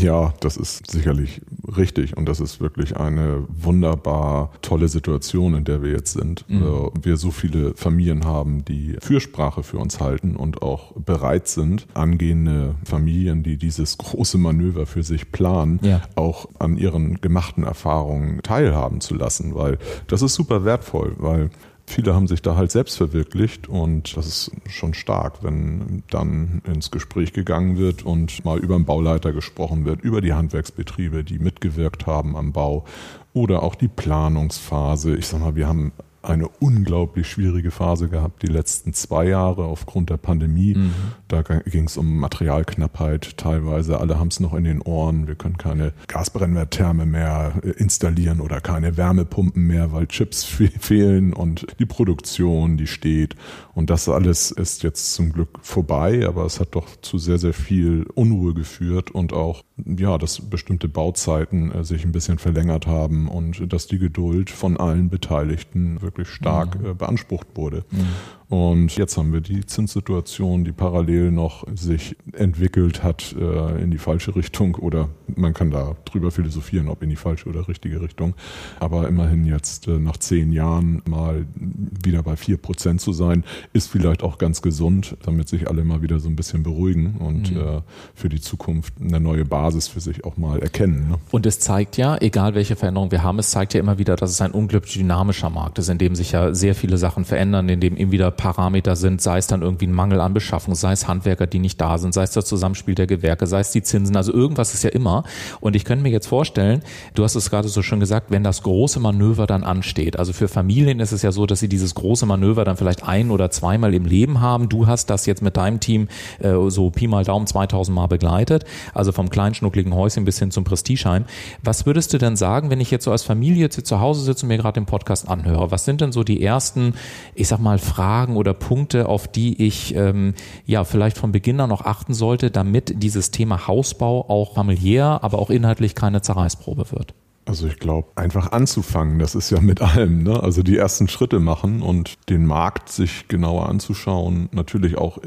Ja, 0.00 0.32
das 0.40 0.56
ist 0.56 0.90
sicherlich 0.90 1.40
richtig 1.76 2.16
und 2.16 2.28
das 2.28 2.40
ist 2.40 2.60
wirklich 2.60 2.96
eine 2.96 3.44
wunderbar 3.48 4.52
tolle 4.62 4.88
Situation, 4.88 5.54
in 5.54 5.64
der 5.64 5.82
wir 5.82 5.90
jetzt 5.90 6.12
sind. 6.12 6.44
Mhm. 6.48 6.62
Äh, 6.62 7.04
wir 7.04 7.16
so 7.16 7.30
viele 7.30 7.74
Familien 7.74 8.24
haben, 8.24 8.64
die 8.64 8.96
Fürsprache 9.00 9.62
für 9.62 9.78
uns 9.78 10.00
halten 10.00 10.36
und 10.36 10.62
auch 10.62 10.92
bereit 10.92 11.48
sind, 11.48 11.86
angehende 11.94 12.74
Familien, 12.84 13.42
die 13.42 13.56
dieses 13.56 13.98
große 13.98 14.28
große 14.28 14.38
Manöver 14.38 14.86
für 14.86 15.02
sich 15.02 15.32
planen, 15.32 15.80
ja. 15.82 16.02
auch 16.14 16.48
an 16.58 16.76
ihren 16.76 17.20
gemachten 17.20 17.64
Erfahrungen 17.64 18.42
teilhaben 18.42 19.00
zu 19.00 19.14
lassen, 19.14 19.54
weil 19.54 19.78
das 20.06 20.22
ist 20.22 20.34
super 20.34 20.64
wertvoll, 20.64 21.14
weil 21.18 21.50
viele 21.88 22.14
haben 22.14 22.28
sich 22.28 22.42
da 22.42 22.56
halt 22.56 22.70
selbst 22.70 22.96
verwirklicht 22.96 23.68
und 23.68 24.16
das 24.16 24.26
ist 24.26 24.52
schon 24.68 24.94
stark, 24.94 25.42
wenn 25.42 26.02
dann 26.10 26.62
ins 26.66 26.90
Gespräch 26.90 27.32
gegangen 27.32 27.78
wird 27.78 28.04
und 28.04 28.44
mal 28.44 28.58
über 28.58 28.76
den 28.76 28.84
Bauleiter 28.84 29.32
gesprochen 29.32 29.84
wird, 29.84 30.02
über 30.02 30.20
die 30.20 30.34
Handwerksbetriebe, 30.34 31.24
die 31.24 31.38
mitgewirkt 31.38 32.06
haben 32.06 32.36
am 32.36 32.52
Bau 32.52 32.84
oder 33.32 33.62
auch 33.62 33.74
die 33.74 33.88
Planungsphase. 33.88 35.16
Ich 35.16 35.26
sag 35.26 35.40
mal, 35.40 35.56
wir 35.56 35.66
haben 35.66 35.92
eine 36.22 36.48
unglaublich 36.48 37.28
schwierige 37.28 37.70
Phase 37.70 38.08
gehabt, 38.08 38.42
die 38.42 38.48
letzten 38.48 38.92
zwei 38.92 39.26
Jahre 39.26 39.64
aufgrund 39.64 40.10
der 40.10 40.16
Pandemie. 40.16 40.74
Mhm. 40.74 40.92
Da 41.28 41.42
ging 41.42 41.84
es 41.84 41.96
um 41.96 42.18
Materialknappheit 42.18 43.36
teilweise. 43.36 44.00
Alle 44.00 44.18
haben 44.18 44.28
es 44.28 44.40
noch 44.40 44.54
in 44.54 44.64
den 44.64 44.82
Ohren. 44.82 45.26
Wir 45.26 45.36
können 45.36 45.58
keine 45.58 45.92
Gasbrennwerttherme 46.08 47.06
mehr 47.06 47.54
äh, 47.62 47.70
installieren 47.70 48.40
oder 48.40 48.60
keine 48.60 48.96
Wärmepumpen 48.96 49.66
mehr, 49.66 49.92
weil 49.92 50.06
Chips 50.06 50.44
fehlen 50.44 51.32
und 51.32 51.66
die 51.78 51.86
Produktion, 51.86 52.76
die 52.76 52.86
steht. 52.86 53.36
Und 53.74 53.90
das 53.90 54.08
alles 54.08 54.50
ist 54.50 54.82
jetzt 54.82 55.14
zum 55.14 55.32
Glück 55.32 55.60
vorbei, 55.62 56.26
aber 56.26 56.44
es 56.44 56.58
hat 56.58 56.74
doch 56.74 56.96
zu 57.00 57.18
sehr, 57.18 57.38
sehr 57.38 57.54
viel 57.54 58.06
Unruhe 58.14 58.54
geführt 58.54 59.10
und 59.10 59.32
auch, 59.32 59.62
ja, 59.84 60.18
dass 60.18 60.40
bestimmte 60.40 60.88
Bauzeiten 60.88 61.72
äh, 61.72 61.84
sich 61.84 62.04
ein 62.04 62.12
bisschen 62.12 62.38
verlängert 62.38 62.86
haben 62.86 63.28
und 63.28 63.72
dass 63.72 63.86
die 63.86 63.98
Geduld 63.98 64.50
von 64.50 64.76
allen 64.76 65.08
Beteiligten 65.08 66.00
wirklich 66.02 66.28
stark 66.28 66.78
mhm. 66.78 66.86
Äh, 66.86 66.94
beansprucht 66.94 67.48
wurde. 67.54 67.84
Mhm. 67.90 68.06
Und 68.48 68.96
jetzt 68.96 69.18
haben 69.18 69.32
wir 69.32 69.42
die 69.42 69.66
Zinssituation, 69.66 70.64
die 70.64 70.72
parallel 70.72 71.30
noch 71.30 71.66
sich 71.74 72.16
entwickelt 72.32 73.02
hat 73.02 73.34
äh, 73.38 73.82
in 73.82 73.90
die 73.90 73.98
falsche 73.98 74.34
Richtung 74.34 74.76
oder 74.76 75.10
man 75.36 75.52
kann 75.52 75.70
da 75.70 75.96
drüber 76.06 76.30
philosophieren, 76.30 76.88
ob 76.88 77.02
in 77.02 77.10
die 77.10 77.16
falsche 77.16 77.48
oder 77.48 77.68
richtige 77.68 78.00
Richtung. 78.00 78.34
Aber 78.80 79.06
immerhin 79.06 79.44
jetzt 79.44 79.86
äh, 79.86 79.98
nach 79.98 80.16
zehn 80.16 80.50
Jahren 80.52 81.02
mal 81.06 81.44
wieder 81.54 82.22
bei 82.22 82.36
vier 82.36 82.56
Prozent 82.56 83.02
zu 83.02 83.12
sein, 83.12 83.44
ist 83.74 83.90
vielleicht 83.90 84.22
auch 84.22 84.38
ganz 84.38 84.62
gesund, 84.62 85.16
damit 85.24 85.50
sich 85.50 85.68
alle 85.68 85.84
mal 85.84 86.00
wieder 86.00 86.18
so 86.18 86.30
ein 86.30 86.36
bisschen 86.36 86.62
beruhigen 86.62 87.16
und 87.18 87.52
mhm. 87.52 87.60
äh, 87.60 87.80
für 88.14 88.30
die 88.30 88.40
Zukunft 88.40 88.94
eine 88.98 89.20
neue 89.20 89.44
Basis 89.44 89.88
für 89.88 90.00
sich 90.00 90.24
auch 90.24 90.38
mal 90.38 90.58
erkennen. 90.60 91.10
Ne? 91.10 91.18
Und 91.32 91.44
es 91.44 91.60
zeigt 91.60 91.98
ja, 91.98 92.16
egal 92.16 92.54
welche 92.54 92.76
Veränderung 92.76 93.10
wir 93.10 93.22
haben, 93.22 93.38
es 93.38 93.50
zeigt 93.50 93.74
ja 93.74 93.80
immer 93.80 93.98
wieder, 93.98 94.16
dass 94.16 94.30
es 94.30 94.40
ein 94.40 94.52
unglaublich 94.52 94.94
dynamischer 94.94 95.50
Markt 95.50 95.78
ist, 95.78 95.90
in 95.90 95.98
dem 95.98 96.14
sich 96.14 96.32
ja 96.32 96.54
sehr 96.54 96.74
viele 96.74 96.96
Sachen 96.96 97.26
verändern, 97.26 97.68
in 97.68 97.80
dem 97.80 97.98
eben 97.98 98.10
wieder 98.10 98.30
Parameter 98.38 98.96
sind, 98.96 99.20
sei 99.20 99.36
es 99.36 99.46
dann 99.48 99.60
irgendwie 99.60 99.86
ein 99.86 99.92
Mangel 99.92 100.20
an 100.20 100.32
Beschaffung, 100.32 100.74
sei 100.74 100.92
es 100.92 101.06
Handwerker, 101.06 101.46
die 101.46 101.58
nicht 101.58 101.78
da 101.78 101.98
sind, 101.98 102.14
sei 102.14 102.22
es 102.22 102.30
das 102.30 102.46
Zusammenspiel 102.46 102.94
der 102.94 103.06
Gewerke, 103.06 103.46
sei 103.46 103.60
es 103.60 103.72
die 103.72 103.82
Zinsen, 103.82 104.16
also 104.16 104.32
irgendwas 104.32 104.72
ist 104.72 104.84
ja 104.84 104.90
immer. 104.90 105.24
Und 105.60 105.76
ich 105.76 105.84
könnte 105.84 106.02
mir 106.02 106.10
jetzt 106.10 106.28
vorstellen, 106.28 106.82
du 107.14 107.24
hast 107.24 107.34
es 107.34 107.50
gerade 107.50 107.68
so 107.68 107.82
schön 107.82 108.00
gesagt, 108.00 108.30
wenn 108.30 108.44
das 108.44 108.62
große 108.62 109.00
Manöver 109.00 109.46
dann 109.46 109.64
ansteht, 109.64 110.18
also 110.18 110.32
für 110.32 110.48
Familien 110.48 111.00
ist 111.00 111.12
es 111.12 111.22
ja 111.22 111.32
so, 111.32 111.44
dass 111.44 111.60
sie 111.60 111.68
dieses 111.68 111.94
große 111.94 112.24
Manöver 112.24 112.64
dann 112.64 112.76
vielleicht 112.76 113.02
ein 113.02 113.30
oder 113.30 113.50
zweimal 113.50 113.92
im 113.92 114.06
Leben 114.06 114.40
haben. 114.40 114.68
Du 114.68 114.86
hast 114.86 115.10
das 115.10 115.26
jetzt 115.26 115.42
mit 115.42 115.56
deinem 115.56 115.80
Team 115.80 116.08
äh, 116.38 116.54
so 116.68 116.90
Pi 116.90 117.08
mal 117.08 117.24
Daumen 117.24 117.46
2000 117.46 117.94
Mal 117.94 118.06
begleitet, 118.06 118.64
also 118.94 119.12
vom 119.12 119.30
kleinen 119.30 119.54
schnuckligen 119.54 119.94
Häuschen 119.94 120.24
bis 120.24 120.38
hin 120.38 120.52
zum 120.52 120.62
Prestigeheim. 120.64 121.24
Was 121.62 121.86
würdest 121.86 122.12
du 122.14 122.18
denn 122.18 122.36
sagen, 122.36 122.70
wenn 122.70 122.80
ich 122.80 122.90
jetzt 122.90 123.04
so 123.04 123.10
als 123.10 123.24
Familie 123.24 123.68
zu 123.68 124.00
Hause 124.00 124.22
sitze 124.22 124.44
und 124.44 124.48
mir 124.48 124.58
gerade 124.58 124.80
den 124.80 124.86
Podcast 124.86 125.28
anhöre? 125.28 125.70
Was 125.72 125.84
sind 125.84 126.00
denn 126.00 126.12
so 126.12 126.22
die 126.22 126.42
ersten, 126.42 126.94
ich 127.34 127.48
sag 127.48 127.58
mal, 127.58 127.78
Fragen, 127.78 128.27
Fragen 128.28 128.36
oder 128.36 128.54
Punkte, 128.54 129.08
auf 129.08 129.26
die 129.26 129.62
ich 129.62 129.94
ähm, 129.94 130.34
ja 130.66 130.84
vielleicht 130.84 131.16
von 131.16 131.32
Beginn 131.32 131.60
an 131.60 131.70
noch 131.70 131.84
achten 131.84 132.14
sollte, 132.14 132.50
damit 132.50 133.02
dieses 133.02 133.30
Thema 133.30 133.66
Hausbau 133.66 134.28
auch 134.28 134.54
familiär, 134.54 135.20
aber 135.22 135.38
auch 135.38 135.50
inhaltlich 135.50 135.94
keine 135.94 136.20
Zerreißprobe 136.20 136.92
wird? 136.92 137.14
Also 137.48 137.66
ich 137.66 137.78
glaube, 137.78 138.08
einfach 138.14 138.52
anzufangen, 138.52 139.18
das 139.18 139.34
ist 139.34 139.48
ja 139.48 139.60
mit 139.62 139.80
allem. 139.80 140.22
Ne? 140.22 140.42
Also 140.42 140.62
die 140.62 140.76
ersten 140.76 141.08
Schritte 141.08 141.40
machen 141.40 141.80
und 141.80 142.18
den 142.28 142.44
Markt 142.44 142.90
sich 142.90 143.26
genauer 143.28 143.70
anzuschauen, 143.70 144.50
natürlich 144.52 144.98
auch 144.98 145.18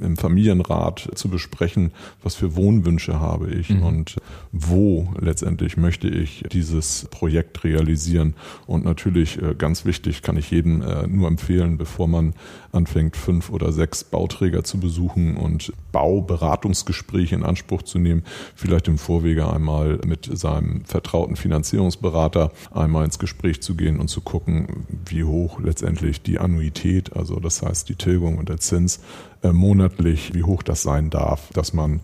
im 0.00 0.16
Familienrat 0.16 1.08
zu 1.16 1.28
besprechen, 1.28 1.90
was 2.22 2.36
für 2.36 2.54
Wohnwünsche 2.54 3.18
habe 3.18 3.50
ich 3.50 3.70
mhm. 3.70 3.82
und 3.82 4.16
wo 4.52 5.08
letztendlich 5.20 5.76
möchte 5.76 6.08
ich 6.08 6.44
dieses 6.52 7.08
Projekt 7.10 7.64
realisieren. 7.64 8.34
Und 8.68 8.84
natürlich, 8.84 9.42
äh, 9.42 9.56
ganz 9.58 9.84
wichtig, 9.84 10.22
kann 10.22 10.36
ich 10.36 10.52
jedem 10.52 10.82
äh, 10.82 11.08
nur 11.08 11.26
empfehlen, 11.26 11.78
bevor 11.78 12.06
man 12.06 12.34
anfängt, 12.70 13.16
fünf 13.16 13.50
oder 13.50 13.72
sechs 13.72 14.04
Bauträger 14.04 14.62
zu 14.62 14.78
besuchen 14.78 15.36
und 15.36 15.72
Bauberatungsgespräche 15.90 17.34
in 17.34 17.42
Anspruch 17.42 17.82
zu 17.82 17.98
nehmen, 17.98 18.22
vielleicht 18.54 18.86
im 18.86 18.98
Vorwege 18.98 19.50
einmal 19.50 19.98
mit 20.06 20.28
seinem 20.32 20.84
vertrauten 20.84 21.34
Finanzierer 21.34 21.55
Finanzierungsberater 21.56 22.52
einmal 22.70 23.04
ins 23.04 23.18
Gespräch 23.18 23.62
zu 23.62 23.76
gehen 23.76 23.98
und 23.98 24.08
zu 24.08 24.20
gucken, 24.20 24.86
wie 25.06 25.24
hoch 25.24 25.58
letztendlich 25.58 26.22
die 26.22 26.38
Annuität, 26.38 27.16
also 27.16 27.40
das 27.40 27.62
heißt 27.62 27.88
die 27.88 27.94
Tilgung 27.94 28.36
und 28.36 28.50
der 28.50 28.58
Zins 28.58 29.00
äh, 29.42 29.52
monatlich, 29.52 30.34
wie 30.34 30.42
hoch 30.42 30.62
das 30.62 30.82
sein 30.82 31.08
darf, 31.08 31.50
dass 31.54 31.72
man 31.72 32.00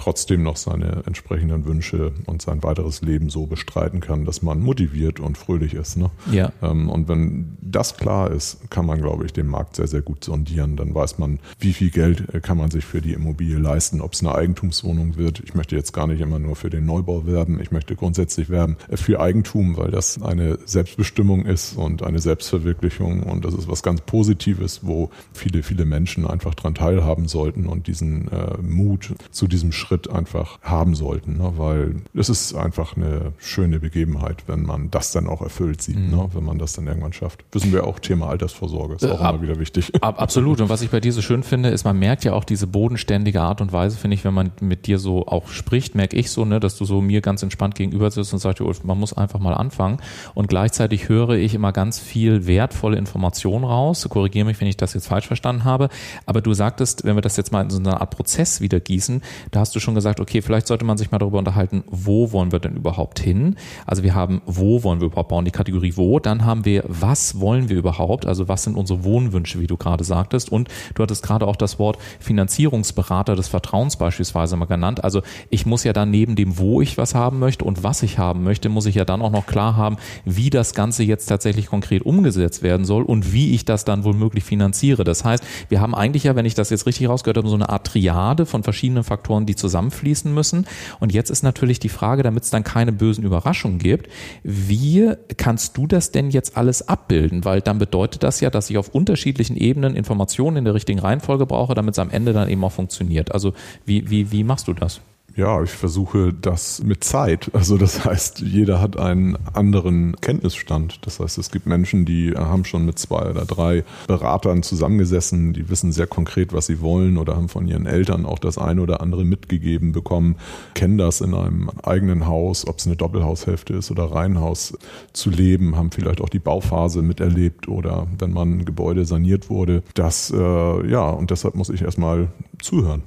trotzdem 0.00 0.42
noch 0.42 0.56
seine 0.56 1.02
entsprechenden 1.04 1.66
Wünsche 1.66 2.12
und 2.24 2.40
sein 2.40 2.62
weiteres 2.62 3.02
Leben 3.02 3.28
so 3.28 3.46
bestreiten 3.46 4.00
kann, 4.00 4.24
dass 4.24 4.40
man 4.40 4.58
motiviert 4.60 5.20
und 5.20 5.36
fröhlich 5.36 5.74
ist. 5.74 5.98
Ne? 5.98 6.10
Ja. 6.32 6.52
Ähm, 6.62 6.88
und 6.88 7.06
wenn 7.08 7.58
das 7.60 7.98
klar 7.98 8.30
ist, 8.30 8.70
kann 8.70 8.86
man, 8.86 9.00
glaube 9.00 9.26
ich, 9.26 9.34
den 9.34 9.46
Markt 9.46 9.76
sehr, 9.76 9.86
sehr 9.86 10.00
gut 10.00 10.24
sondieren. 10.24 10.76
Dann 10.76 10.94
weiß 10.94 11.18
man, 11.18 11.38
wie 11.58 11.74
viel 11.74 11.90
Geld 11.90 12.32
äh, 12.34 12.40
kann 12.40 12.56
man 12.56 12.70
sich 12.70 12.86
für 12.86 13.02
die 13.02 13.12
Immobilie 13.12 13.58
leisten, 13.58 14.00
ob 14.00 14.14
es 14.14 14.22
eine 14.22 14.34
Eigentumswohnung 14.34 15.18
wird. 15.18 15.40
Ich 15.40 15.54
möchte 15.54 15.76
jetzt 15.76 15.92
gar 15.92 16.06
nicht 16.06 16.20
immer 16.22 16.38
nur 16.38 16.56
für 16.56 16.70
den 16.70 16.86
Neubau 16.86 17.26
werben. 17.26 17.60
Ich 17.60 17.70
möchte 17.70 17.94
grundsätzlich 17.94 18.48
werben 18.48 18.78
äh, 18.88 18.96
für 18.96 19.20
Eigentum, 19.20 19.76
weil 19.76 19.90
das 19.90 20.22
eine 20.22 20.58
Selbstbestimmung 20.64 21.44
ist 21.44 21.76
und 21.76 22.02
eine 22.02 22.20
Selbstverwirklichung. 22.20 23.22
Und 23.22 23.44
das 23.44 23.52
ist 23.52 23.68
was 23.68 23.82
ganz 23.82 24.00
Positives, 24.00 24.80
wo 24.82 25.10
viele, 25.34 25.62
viele 25.62 25.84
Menschen 25.84 26.26
einfach 26.26 26.54
dran 26.54 26.74
teilhaben 26.74 27.28
sollten 27.28 27.66
und 27.66 27.86
diesen 27.86 28.28
äh, 28.28 28.56
Mut 28.62 29.12
zu 29.30 29.46
diesem 29.46 29.72
Schritt 29.72 29.89
Schritt 29.90 30.08
einfach 30.08 30.60
haben 30.62 30.94
sollten, 30.94 31.38
ne? 31.38 31.54
weil 31.56 31.96
es 32.14 32.28
ist 32.28 32.54
einfach 32.54 32.96
eine 32.96 33.32
schöne 33.38 33.80
Begebenheit, 33.80 34.44
wenn 34.46 34.62
man 34.62 34.88
das 34.92 35.10
dann 35.10 35.26
auch 35.26 35.42
erfüllt 35.42 35.82
sieht, 35.82 35.98
mhm. 35.98 36.10
ne? 36.10 36.30
wenn 36.32 36.44
man 36.44 36.60
das 36.60 36.74
dann 36.74 36.86
irgendwann 36.86 37.12
schafft. 37.12 37.44
Wissen 37.50 37.72
wir 37.72 37.84
auch, 37.84 37.98
Thema 37.98 38.28
Altersvorsorge 38.28 38.94
ist 38.94 39.04
auch 39.04 39.20
äh, 39.20 39.28
immer 39.30 39.42
wieder 39.42 39.58
wichtig. 39.58 39.92
Ab, 40.00 40.22
absolut. 40.22 40.60
Und 40.60 40.68
was 40.68 40.82
ich 40.82 40.90
bei 40.90 41.00
dir 41.00 41.12
so 41.12 41.22
schön 41.22 41.42
finde, 41.42 41.70
ist, 41.70 41.82
man 41.82 41.98
merkt 41.98 42.22
ja 42.22 42.34
auch 42.34 42.44
diese 42.44 42.68
bodenständige 42.68 43.40
Art 43.40 43.60
und 43.60 43.72
Weise, 43.72 43.96
finde 43.96 44.14
ich, 44.14 44.24
wenn 44.24 44.32
man 44.32 44.52
mit 44.60 44.86
dir 44.86 45.00
so 45.00 45.26
auch 45.26 45.48
spricht, 45.48 45.96
merke 45.96 46.16
ich 46.16 46.30
so, 46.30 46.44
ne, 46.44 46.60
dass 46.60 46.76
du 46.76 46.84
so 46.84 47.00
mir 47.00 47.20
ganz 47.20 47.42
entspannt 47.42 47.74
gegenüber 47.74 48.12
sitzt 48.12 48.32
und 48.32 48.38
sagst, 48.38 48.62
man 48.84 48.96
muss 48.96 49.12
einfach 49.12 49.40
mal 49.40 49.54
anfangen. 49.54 49.98
Und 50.34 50.46
gleichzeitig 50.46 51.08
höre 51.08 51.30
ich 51.30 51.52
immer 51.52 51.72
ganz 51.72 51.98
viel 51.98 52.46
wertvolle 52.46 52.96
Informationen 52.96 53.64
raus. 53.64 54.06
Korrigiere 54.08 54.46
mich, 54.46 54.60
wenn 54.60 54.68
ich 54.68 54.76
das 54.76 54.94
jetzt 54.94 55.08
falsch 55.08 55.26
verstanden 55.26 55.64
habe. 55.64 55.88
Aber 56.26 56.42
du 56.42 56.54
sagtest, 56.54 57.02
wenn 57.02 57.16
wir 57.16 57.22
das 57.22 57.36
jetzt 57.36 57.50
mal 57.50 57.62
in 57.62 57.70
so 57.70 57.80
einer 57.80 58.00
Art 58.00 58.14
Prozess 58.14 58.60
wieder 58.60 58.78
gießen, 58.78 59.22
da 59.50 59.60
hast 59.60 59.74
du 59.74 59.79
schon 59.80 59.94
gesagt, 59.94 60.20
okay, 60.20 60.42
vielleicht 60.42 60.66
sollte 60.66 60.84
man 60.84 60.98
sich 60.98 61.10
mal 61.10 61.18
darüber 61.18 61.38
unterhalten, 61.38 61.84
wo 61.90 62.32
wollen 62.32 62.52
wir 62.52 62.58
denn 62.58 62.76
überhaupt 62.76 63.18
hin? 63.20 63.56
Also 63.86 64.02
wir 64.02 64.14
haben, 64.14 64.40
wo 64.46 64.82
wollen 64.82 65.00
wir 65.00 65.06
überhaupt 65.06 65.28
bauen, 65.28 65.44
die 65.44 65.50
Kategorie 65.50 65.96
wo. 65.96 66.18
Dann 66.18 66.44
haben 66.44 66.64
wir, 66.64 66.84
was 66.86 67.40
wollen 67.40 67.68
wir 67.68 67.76
überhaupt? 67.76 68.26
Also 68.26 68.48
was 68.48 68.64
sind 68.64 68.76
unsere 68.76 69.04
Wohnwünsche, 69.04 69.60
wie 69.60 69.66
du 69.66 69.76
gerade 69.76 70.04
sagtest. 70.04 70.50
Und 70.50 70.68
du 70.94 71.02
hattest 71.02 71.22
gerade 71.22 71.46
auch 71.46 71.56
das 71.56 71.78
Wort 71.78 71.98
Finanzierungsberater 72.20 73.36
des 73.36 73.48
Vertrauens 73.48 73.96
beispielsweise 73.96 74.56
mal 74.56 74.66
genannt. 74.66 75.04
Also 75.04 75.22
ich 75.48 75.66
muss 75.66 75.84
ja 75.84 75.92
dann 75.92 76.10
neben 76.10 76.36
dem, 76.36 76.58
wo 76.58 76.80
ich 76.80 76.98
was 76.98 77.14
haben 77.14 77.38
möchte 77.38 77.64
und 77.64 77.82
was 77.82 78.02
ich 78.02 78.18
haben 78.18 78.44
möchte, 78.44 78.68
muss 78.68 78.86
ich 78.86 78.94
ja 78.94 79.04
dann 79.04 79.22
auch 79.22 79.30
noch 79.30 79.46
klar 79.46 79.76
haben, 79.76 79.96
wie 80.24 80.50
das 80.50 80.74
Ganze 80.74 81.02
jetzt 81.02 81.26
tatsächlich 81.26 81.66
konkret 81.66 82.02
umgesetzt 82.02 82.62
werden 82.62 82.84
soll 82.84 83.02
und 83.02 83.32
wie 83.32 83.54
ich 83.54 83.64
das 83.64 83.84
dann 83.84 84.04
womöglich 84.04 84.44
finanziere. 84.44 85.04
Das 85.04 85.24
heißt, 85.24 85.44
wir 85.68 85.80
haben 85.80 85.94
eigentlich 85.94 86.24
ja, 86.24 86.36
wenn 86.36 86.46
ich 86.46 86.54
das 86.54 86.70
jetzt 86.70 86.86
richtig 86.86 87.08
rausgehört 87.08 87.38
habe, 87.38 87.48
so 87.48 87.54
eine 87.54 87.68
Art 87.68 87.86
Triade 87.86 88.46
von 88.46 88.62
verschiedenen 88.62 89.04
Faktoren, 89.04 89.46
die 89.46 89.56
zusammen 89.56 89.69
zusammenfließen 89.70 90.32
müssen. 90.32 90.66
Und 90.98 91.12
jetzt 91.12 91.30
ist 91.30 91.42
natürlich 91.42 91.78
die 91.78 91.88
Frage, 91.88 92.22
damit 92.22 92.42
es 92.42 92.50
dann 92.50 92.64
keine 92.64 92.92
bösen 92.92 93.24
Überraschungen 93.24 93.78
gibt, 93.78 94.08
wie 94.42 95.12
kannst 95.36 95.76
du 95.76 95.86
das 95.86 96.10
denn 96.10 96.30
jetzt 96.30 96.56
alles 96.56 96.88
abbilden? 96.88 97.44
Weil 97.44 97.60
dann 97.60 97.78
bedeutet 97.78 98.22
das 98.22 98.40
ja, 98.40 98.50
dass 98.50 98.68
ich 98.68 98.78
auf 98.78 98.88
unterschiedlichen 98.88 99.56
Ebenen 99.56 99.94
Informationen 99.94 100.58
in 100.58 100.64
der 100.64 100.74
richtigen 100.74 100.98
Reihenfolge 100.98 101.46
brauche, 101.46 101.74
damit 101.74 101.94
es 101.94 101.98
am 101.98 102.10
Ende 102.10 102.32
dann 102.32 102.48
eben 102.48 102.64
auch 102.64 102.72
funktioniert. 102.72 103.32
Also 103.32 103.54
wie, 103.86 104.10
wie, 104.10 104.32
wie 104.32 104.44
machst 104.44 104.68
du 104.68 104.74
das? 104.74 105.00
Ja, 105.36 105.62
ich 105.62 105.70
versuche 105.70 106.32
das 106.32 106.82
mit 106.82 107.04
Zeit. 107.04 107.50
Also 107.52 107.78
das 107.78 108.04
heißt, 108.04 108.40
jeder 108.40 108.80
hat 108.80 108.98
einen 108.98 109.38
anderen 109.54 110.16
Kenntnisstand. 110.20 111.06
Das 111.06 111.20
heißt, 111.20 111.38
es 111.38 111.50
gibt 111.50 111.66
Menschen, 111.66 112.04
die 112.04 112.32
haben 112.32 112.64
schon 112.64 112.84
mit 112.84 112.98
zwei 112.98 113.30
oder 113.30 113.44
drei 113.44 113.84
Beratern 114.06 114.62
zusammengesessen, 114.62 115.52
die 115.52 115.68
wissen 115.68 115.92
sehr 115.92 116.06
konkret, 116.06 116.52
was 116.52 116.66
sie 116.66 116.80
wollen 116.80 117.16
oder 117.16 117.36
haben 117.36 117.48
von 117.48 117.68
ihren 117.68 117.86
Eltern 117.86 118.26
auch 118.26 118.38
das 118.38 118.58
eine 118.58 118.82
oder 118.82 119.00
andere 119.00 119.24
mitgegeben 119.24 119.92
bekommen, 119.92 120.36
kennen 120.74 120.98
das 120.98 121.20
in 121.20 121.34
einem 121.34 121.70
eigenen 121.82 122.26
Haus, 122.26 122.66
ob 122.66 122.78
es 122.78 122.86
eine 122.86 122.96
Doppelhaushälfte 122.96 123.74
ist 123.74 123.90
oder 123.90 124.04
Reihenhaus 124.04 124.76
zu 125.12 125.30
leben, 125.30 125.76
haben 125.76 125.92
vielleicht 125.92 126.20
auch 126.20 126.28
die 126.28 126.38
Bauphase 126.38 127.02
miterlebt 127.02 127.68
oder 127.68 128.08
wenn 128.18 128.32
man 128.32 128.58
ein 128.58 128.64
Gebäude 128.64 129.04
saniert 129.04 129.48
wurde. 129.48 129.82
Das, 129.94 130.30
äh, 130.30 130.90
ja, 130.90 131.08
und 131.08 131.30
deshalb 131.30 131.54
muss 131.54 131.70
ich 131.70 131.82
erstmal 131.82 132.28
zuhören. 132.60 133.02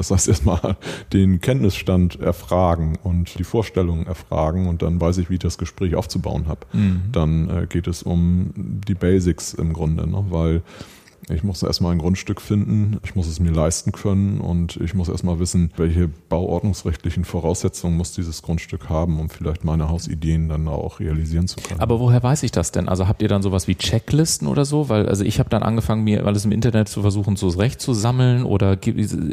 Das 0.00 0.10
heißt 0.10 0.28
erstmal 0.28 0.78
den 1.12 1.42
Kenntnisstand 1.42 2.18
erfragen 2.20 2.98
und 3.02 3.38
die 3.38 3.44
Vorstellungen 3.44 4.06
erfragen 4.06 4.66
und 4.66 4.80
dann 4.80 4.98
weiß 4.98 5.18
ich, 5.18 5.28
wie 5.28 5.34
ich 5.34 5.40
das 5.40 5.58
Gespräch 5.58 5.94
aufzubauen 5.94 6.48
habe. 6.48 6.60
Mhm. 6.72 7.02
Dann 7.12 7.50
äh, 7.50 7.66
geht 7.66 7.86
es 7.86 8.02
um 8.02 8.50
die 8.56 8.94
Basics 8.94 9.52
im 9.52 9.74
Grunde, 9.74 10.08
ne? 10.08 10.24
weil 10.30 10.62
ich 11.32 11.44
muss 11.44 11.62
erstmal 11.62 11.92
ein 11.92 11.98
Grundstück 11.98 12.40
finden, 12.40 12.98
ich 13.04 13.14
muss 13.14 13.26
es 13.26 13.40
mir 13.40 13.50
leisten 13.50 13.92
können 13.92 14.40
und 14.40 14.76
ich 14.76 14.94
muss 14.94 15.08
erstmal 15.08 15.38
wissen, 15.38 15.70
welche 15.76 16.08
bauordnungsrechtlichen 16.08 17.24
Voraussetzungen 17.24 17.96
muss 17.96 18.12
dieses 18.12 18.42
Grundstück 18.42 18.88
haben, 18.88 19.20
um 19.20 19.28
vielleicht 19.28 19.64
meine 19.64 19.88
Hausideen 19.88 20.48
dann 20.48 20.68
auch 20.68 21.00
realisieren 21.00 21.48
zu 21.48 21.56
können. 21.60 21.80
Aber 21.80 22.00
woher 22.00 22.22
weiß 22.22 22.42
ich 22.42 22.52
das 22.52 22.72
denn? 22.72 22.88
Also 22.88 23.06
habt 23.08 23.22
ihr 23.22 23.28
dann 23.28 23.42
sowas 23.42 23.68
wie 23.68 23.74
Checklisten 23.74 24.48
oder 24.48 24.64
so? 24.64 24.88
Weil 24.88 25.08
also 25.08 25.24
ich 25.24 25.38
habe 25.38 25.50
dann 25.50 25.62
angefangen, 25.62 26.04
mir 26.04 26.26
alles 26.26 26.44
im 26.44 26.52
Internet 26.52 26.88
zu 26.88 27.02
versuchen, 27.02 27.36
so 27.36 27.48
recht 27.48 27.80
zu 27.80 27.94
sammeln 27.94 28.44
oder 28.44 28.76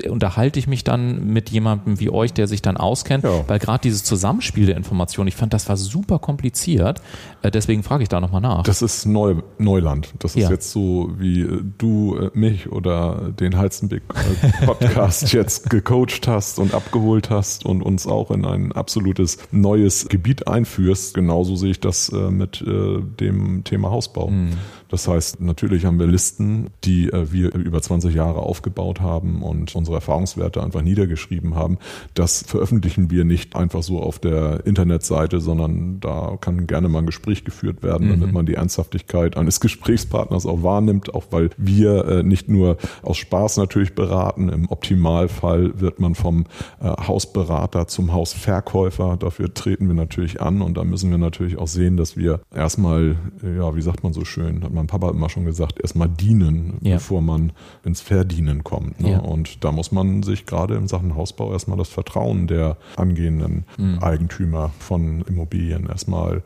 unterhalte 0.10 0.60
ich 0.60 0.68
mich 0.68 0.84
dann 0.84 1.28
mit 1.28 1.50
jemandem 1.50 2.00
wie 2.00 2.10
euch, 2.10 2.34
der 2.34 2.48
sich 2.48 2.62
dann 2.62 2.78
auskennt? 2.78 3.24
Ja. 3.24 3.48
Weil 3.48 3.60
gerade 3.60 3.82
dieses 3.82 4.04
Zusammenspiel 4.04 4.68
der 4.68 4.78
Informationen, 4.78 5.28
ich 5.28 5.36
fand, 5.36 5.54
das 5.54 5.68
war 5.70 5.78
super 5.78 6.20
kompliziert. 6.20 7.02
Äh, 7.42 7.52
deswegen 7.52 7.84
frage 7.84 8.04
ich 8.04 8.10
da 8.10 8.22
nochmal 8.22 8.42
nach. 8.42 8.64
Das 8.64 8.82
ist 8.82 9.06
Neu 9.06 9.36
Neuland. 9.58 10.14
Das 10.20 10.36
ist 10.36 10.44
ja. 10.44 10.50
jetzt 10.50 10.72
so 10.72 11.12
wie 11.18 11.42
äh, 11.42 11.62
du 11.78 11.87
du 11.88 12.18
äh, 12.18 12.30
mich 12.34 12.72
oder 12.72 13.32
den 13.40 13.58
Halstenbeck 13.58 14.04
äh, 14.14 14.66
Podcast 14.66 15.34
jetzt 15.34 15.70
gecoacht 15.70 16.28
hast 16.28 16.60
und 16.60 16.74
abgeholt 16.74 17.30
hast 17.30 17.66
und 17.66 17.82
uns 17.82 18.08
auch 18.08 18.32
in 18.32 18.46
ein 18.46 18.72
absolutes 18.72 19.38
neues 19.52 20.08
Gebiet 20.10 20.48
einführst. 20.48 21.14
Genauso 21.14 21.56
sehe 21.56 21.72
ich 21.72 21.80
das 21.80 22.10
äh, 22.10 22.32
mit 22.32 22.64
dem 22.68 23.64
Thema 23.64 23.92
Hausbau. 23.92 24.30
Mhm. 24.30 24.52
Das 24.90 25.08
heißt, 25.08 25.42
natürlich 25.42 25.86
haben 25.86 26.00
wir 26.00 26.08
Listen, 26.08 26.68
die 26.84 27.12
wir 27.12 27.54
über 27.54 27.82
20 27.82 28.14
Jahre 28.14 28.40
aufgebaut 28.40 29.02
haben 29.02 29.42
und 29.42 29.76
unsere 29.76 29.98
Erfahrungswerte 29.98 30.64
einfach 30.64 30.82
niedergeschrieben 30.82 31.56
haben. 31.56 31.78
Das 32.14 32.44
veröffentlichen 32.44 33.12
wir 33.12 33.26
nicht 33.26 33.56
einfach 33.56 33.84
so 33.84 34.02
auf 34.02 34.20
der 34.20 34.66
Internetseite, 34.66 35.40
sondern 35.40 36.00
da 36.00 36.38
kann 36.40 36.68
gerne 36.68 36.90
mal 36.90 37.00
ein 37.00 37.06
Gespräch 37.06 37.44
geführt 37.44 37.84
werden, 37.84 38.10
damit 38.10 38.28
mhm. 38.28 38.34
man 38.34 38.46
die 38.46 38.56
Ernsthaftigkeit 38.56 39.38
eines 39.38 39.60
Gesprächspartners 39.68 40.46
auch 40.46 40.64
wahrnimmt, 40.64 41.14
auch 41.14 41.26
weil 41.32 41.50
wir 41.58 41.78
wir 41.78 42.06
äh, 42.06 42.24
nicht 42.24 42.50
nur 42.50 42.78
aus 43.02 43.18
Spaß 43.18 43.58
natürlich 43.58 43.96
beraten. 43.96 44.50
Im 44.50 44.70
Optimalfall 44.70 45.80
wird 45.80 46.00
man 46.00 46.16
vom 46.16 46.46
äh, 46.82 46.86
Hausberater 46.86 47.88
zum 47.88 48.14
Hausverkäufer. 48.14 49.18
Dafür 49.18 49.54
treten 49.54 49.88
wir 49.88 49.96
natürlich 49.96 50.42
an 50.42 50.62
und 50.62 50.78
da 50.78 50.84
müssen 50.84 51.12
wir 51.12 51.18
natürlich 51.18 51.58
auch 51.58 51.68
sehen, 51.68 51.98
dass 51.98 52.18
wir 52.18 52.42
erstmal, 52.54 53.16
ja, 53.44 53.76
wie 53.76 53.82
sagt 53.82 54.04
man 54.04 54.14
so 54.14 54.26
schön, 54.26 54.64
hat 54.64 54.74
mein 54.78 54.88
Papa 54.88 55.10
immer 55.10 55.30
schon 55.30 55.46
gesagt, 55.46 55.80
erstmal 55.80 56.08
dienen, 56.08 56.78
ja. 56.82 56.96
bevor 56.96 57.22
man 57.22 57.52
ins 57.84 58.02
Verdienen 58.02 58.64
kommt. 58.64 59.02
Ne? 59.02 59.12
Ja. 59.12 59.20
Und 59.20 59.64
da 59.64 59.72
muss 59.72 59.92
man 59.92 60.24
sich 60.24 60.46
gerade 60.46 60.76
in 60.76 60.88
Sachen 60.88 61.16
Hausbau 61.16 61.52
erstmal 61.52 61.78
das 61.78 61.90
Vertrauen 61.90 62.48
der 62.48 62.78
angehenden 62.96 63.66
mhm. 63.78 64.00
Eigentümer 64.00 64.72
von 64.80 65.22
Immobilien 65.24 65.88
erstmal 65.88 66.44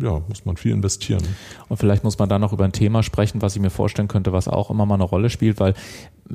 ja, 0.00 0.20
muss 0.28 0.44
man 0.44 0.56
viel 0.56 0.72
investieren. 0.72 1.22
Und 1.68 1.76
vielleicht 1.76 2.04
muss 2.04 2.18
man 2.18 2.28
da 2.28 2.38
noch 2.38 2.52
über 2.52 2.64
ein 2.64 2.72
Thema 2.72 3.02
sprechen, 3.02 3.42
was 3.42 3.54
ich 3.54 3.62
mir 3.62 3.70
vorstellen 3.70 4.08
könnte, 4.08 4.32
was 4.32 4.48
auch 4.48 4.70
immer 4.70 4.86
mal 4.86 4.94
eine 4.94 5.04
Rolle 5.04 5.30
spielt, 5.30 5.60
weil 5.60 5.74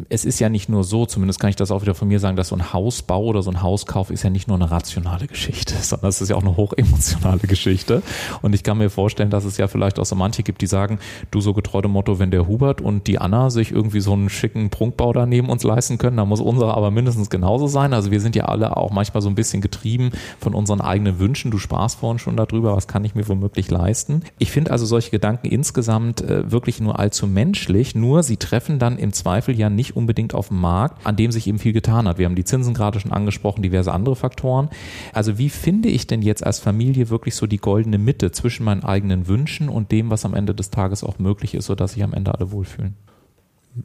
es 0.10 0.26
ist 0.26 0.40
ja 0.40 0.50
nicht 0.50 0.70
nur 0.70 0.84
so, 0.84 1.06
zumindest 1.06 1.40
kann 1.40 1.50
ich 1.50 1.56
das 1.56 1.72
auch 1.72 1.82
wieder 1.82 1.94
von 1.94 2.08
mir 2.08 2.20
sagen, 2.20 2.36
dass 2.36 2.48
so 2.48 2.56
ein 2.56 2.74
Hausbau 2.74 3.24
oder 3.24 3.44
so 3.44 3.52
ein 3.52 3.62
Hauskauf 3.62 4.10
ist 4.10 4.24
ja 4.24 4.30
nicht 4.30 4.48
nur 4.48 4.58
eine 4.58 4.72
rationale 4.72 5.28
Geschichte, 5.28 5.76
sondern 5.82 6.10
es 6.10 6.22
ist 6.22 6.30
ja 6.30 6.36
auch 6.36 6.42
eine 6.42 6.58
hochemotionale 6.58 7.40
Geschichte. 7.40 8.02
Und 8.42 8.54
ich 8.56 8.64
kann 8.64 8.78
mir 8.78 8.90
vorstellen, 8.90 9.30
dass 9.30 9.46
es 9.46 9.58
ja 9.58 9.68
vielleicht 9.68 10.00
auch 10.00 10.06
so 10.06 10.16
manche 10.16 10.44
gibt, 10.44 10.62
die 10.62 10.68
sagen, 10.68 11.00
du 11.32 11.42
so 11.42 11.54
getreu 11.54 11.82
dem 11.82 11.92
Motto, 11.92 12.20
wenn 12.20 12.32
der 12.32 12.48
Hubert 12.48 12.82
und 12.82 13.08
die 13.08 13.20
Anna 13.20 13.50
sich 13.50 13.72
irgendwie 13.72 14.00
so 14.00 14.14
einen 14.14 14.30
schicken 14.30 14.70
Prunkbau 14.70 15.14
da 15.14 15.26
neben 15.26 15.50
uns 15.50 15.64
leisten 15.64 15.98
können, 15.98 16.18
dann 16.18 16.28
muss 16.28 16.42
unsere 16.42 16.76
aber 16.76 16.92
mindestens 16.92 17.30
genauso 17.30 17.68
sein. 17.68 17.94
Also 17.94 18.12
wir 18.12 18.22
sind 18.22 18.36
ja 18.36 18.46
alle 18.46 18.78
auch 18.78 18.92
manchmal 18.92 19.22
so 19.22 19.30
ein 19.30 19.36
bisschen 19.36 19.62
getrieben 19.62 20.12
von 20.40 20.56
unseren 20.56 20.82
eigenen 20.82 21.20
Wünschen. 21.20 21.52
Du 21.52 21.60
sparst 21.60 22.00
vorhin 22.00 22.20
schon 22.20 22.38
darüber, 22.38 22.76
was 22.76 22.88
kann 22.88 23.06
ich 23.06 23.16
mir 23.16 23.24
womöglich 23.34 23.70
leisten. 23.70 24.22
Ich 24.38 24.52
finde 24.52 24.72
also 24.72 24.86
solche 24.86 25.12
Gedanken 25.12 25.48
insgesamt 25.48 26.22
äh, 26.22 26.52
wirklich 26.52 26.80
nur 26.80 27.00
allzu 27.00 27.28
menschlich, 27.28 27.96
nur 27.96 28.24
sie 28.24 28.38
treffen 28.38 28.80
dann 28.80 28.98
im 28.98 29.14
Zweifel 29.14 29.58
ja 29.58 29.70
nicht 29.70 29.96
unbedingt 29.96 30.34
auf 30.34 30.50
den 30.50 30.60
Markt, 30.60 31.06
an 31.06 31.16
dem 31.16 31.32
sich 31.32 31.48
eben 31.48 31.60
viel 31.60 31.74
getan 31.74 32.08
hat. 32.08 32.18
Wir 32.18 32.26
haben 32.26 32.36
die 32.36 32.46
Zinsen 32.46 32.74
gerade 32.74 33.00
schon 33.00 33.12
angesprochen, 33.12 33.62
diverse 33.62 33.92
andere 33.92 34.16
Faktoren. 34.16 34.70
Also 35.14 35.38
wie 35.38 35.50
finde 35.50 35.90
ich 35.90 36.08
denn 36.08 36.22
jetzt 36.22 36.46
als 36.46 36.60
Familie 36.60 37.10
wirklich 37.10 37.36
so 37.36 37.48
die 37.48 37.58
goldene 37.58 37.98
Mitte 37.98 38.32
zwischen 38.32 38.64
meinen 38.64 38.84
eigenen 38.84 39.28
Wünschen 39.28 39.70
und 39.70 39.92
dem, 39.92 40.10
was 40.10 40.26
am 40.26 40.34
Ende 40.34 40.54
des 40.54 40.70
Tages 40.70 41.04
auch 41.04 41.20
möglich 41.20 41.56
ist, 41.56 41.66
sodass 41.66 41.94
sich 41.94 42.04
am 42.04 42.14
Ende 42.14 42.34
alle 42.34 42.52
wohlfühlen? 42.52 42.96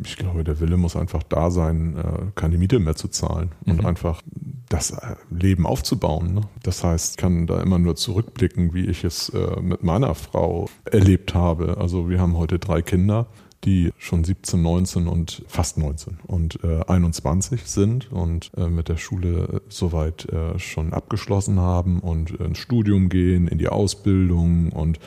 Ich 0.05 0.17
glaube, 0.17 0.45
der 0.45 0.61
Wille 0.61 0.77
muss 0.77 0.97
einfach 0.97 1.23
da 1.23 1.51
sein, 1.51 1.97
äh, 1.97 2.31
keine 2.35 2.59
Miete 2.59 2.79
mehr 2.79 2.95
zu 2.95 3.09
zahlen 3.09 3.53
und 3.65 3.81
mhm. 3.81 3.87
einfach 3.87 4.23
das 4.69 4.91
äh, 4.91 5.17
Leben 5.31 5.67
aufzubauen. 5.67 6.35
Ne? 6.35 6.41
Das 6.63 6.85
heißt, 6.85 7.13
ich 7.13 7.17
kann 7.17 7.47
da 7.47 7.63
immer 7.63 7.79
nur 7.79 7.97
zurückblicken, 7.97 8.75
wie 8.75 8.87
ich 8.87 9.05
es 9.05 9.31
äh, 9.31 9.61
mit 9.61 9.83
meiner 9.83 10.15
Frau 10.15 10.69
erlebt 10.85 11.35
habe. 11.35 11.79
Also 11.79 12.09
wir 12.11 12.21
haben 12.21 12.37
heute 12.37 12.59
drei 12.59 12.83
Kinder 12.83 13.27
die 13.65 13.93
schon 13.99 14.25
17, 14.25 14.63
19 14.63 15.09
und 15.09 15.43
fast 15.49 15.79
19 15.79 16.19
und 16.27 16.63
äh, 16.63 16.85
21 16.87 17.63
sind 17.65 18.13
und 18.13 18.51
äh, 18.57 18.69
mit 18.69 18.89
der 18.89 18.97
Schule 18.97 19.63
soweit 19.69 20.27
äh, 20.27 20.59
schon 20.59 20.93
abgeschlossen 20.93 21.59
haben 21.59 22.01
und 22.01 22.31
ins 22.31 22.59
Studium 22.59 23.09
gehen, 23.09 23.49
in 23.49 23.59
die 23.59 23.69
Ausbildung 23.69 24.71
und 24.71 25.01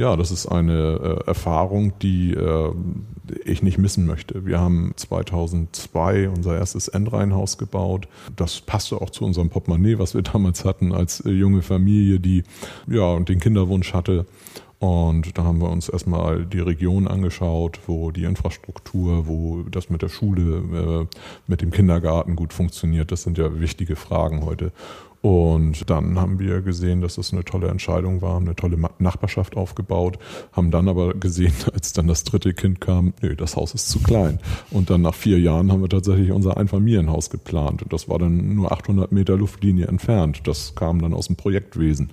ja, 0.00 0.16
das 0.16 0.30
ist 0.30 0.46
eine 0.46 1.20
äh, 1.24 1.26
Erfahrung, 1.26 1.92
die 1.98 2.32
äh, 2.32 2.72
ich 3.44 3.62
nicht 3.62 3.76
missen 3.76 4.06
möchte. 4.06 4.46
Wir 4.46 4.58
haben 4.58 4.92
2002 4.96 6.30
unser 6.30 6.56
erstes 6.56 6.88
Endreihenhaus 6.88 7.58
gebaut. 7.58 8.08
Das 8.34 8.62
passte 8.62 9.02
auch 9.02 9.10
zu 9.10 9.26
unserem 9.26 9.50
Portemonnaie, 9.50 9.98
was 9.98 10.14
wir 10.14 10.22
damals 10.32 10.64
hatten 10.64 10.92
als 10.92 11.20
äh, 11.26 11.30
junge 11.30 11.60
Familie, 11.60 12.18
die 12.18 12.44
ja 12.88 13.20
den 13.20 13.40
Kinderwunsch 13.40 13.92
hatte. 13.92 14.24
Und 14.78 15.36
da 15.36 15.44
haben 15.44 15.60
wir 15.60 15.68
uns 15.68 15.90
erstmal 15.90 16.46
die 16.46 16.60
Region 16.60 17.06
angeschaut, 17.06 17.80
wo 17.86 18.10
die 18.10 18.24
Infrastruktur, 18.24 19.28
wo 19.28 19.64
das 19.70 19.90
mit 19.90 20.00
der 20.00 20.08
Schule, 20.08 21.06
äh, 21.10 21.16
mit 21.46 21.60
dem 21.60 21.72
Kindergarten 21.72 22.36
gut 22.36 22.54
funktioniert. 22.54 23.12
Das 23.12 23.24
sind 23.24 23.36
ja 23.36 23.60
wichtige 23.60 23.96
Fragen 23.96 24.46
heute. 24.46 24.72
Und 25.22 25.90
dann 25.90 26.18
haben 26.18 26.38
wir 26.38 26.62
gesehen, 26.62 27.02
dass 27.02 27.16
das 27.16 27.32
eine 27.32 27.44
tolle 27.44 27.68
Entscheidung 27.68 28.22
war, 28.22 28.34
haben 28.34 28.46
eine 28.46 28.56
tolle 28.56 28.78
Nachbarschaft 28.98 29.54
aufgebaut, 29.54 30.18
haben 30.52 30.70
dann 30.70 30.88
aber 30.88 31.12
gesehen, 31.14 31.52
als 31.74 31.92
dann 31.92 32.06
das 32.06 32.24
dritte 32.24 32.54
Kind 32.54 32.80
kam, 32.80 33.12
nö, 33.20 33.36
das 33.36 33.56
Haus 33.56 33.74
ist 33.74 33.90
zu 33.90 34.00
klein. 34.00 34.38
Und 34.70 34.88
dann 34.88 35.02
nach 35.02 35.14
vier 35.14 35.38
Jahren 35.38 35.70
haben 35.70 35.82
wir 35.82 35.90
tatsächlich 35.90 36.32
unser 36.32 36.56
Einfamilienhaus 36.56 37.28
geplant. 37.28 37.82
Und 37.82 37.92
das 37.92 38.08
war 38.08 38.18
dann 38.18 38.54
nur 38.54 38.72
800 38.72 39.12
Meter 39.12 39.36
Luftlinie 39.36 39.86
entfernt. 39.86 40.42
Das 40.44 40.74
kam 40.74 41.02
dann 41.02 41.12
aus 41.12 41.26
dem 41.26 41.36
Projektwesen. 41.36 42.10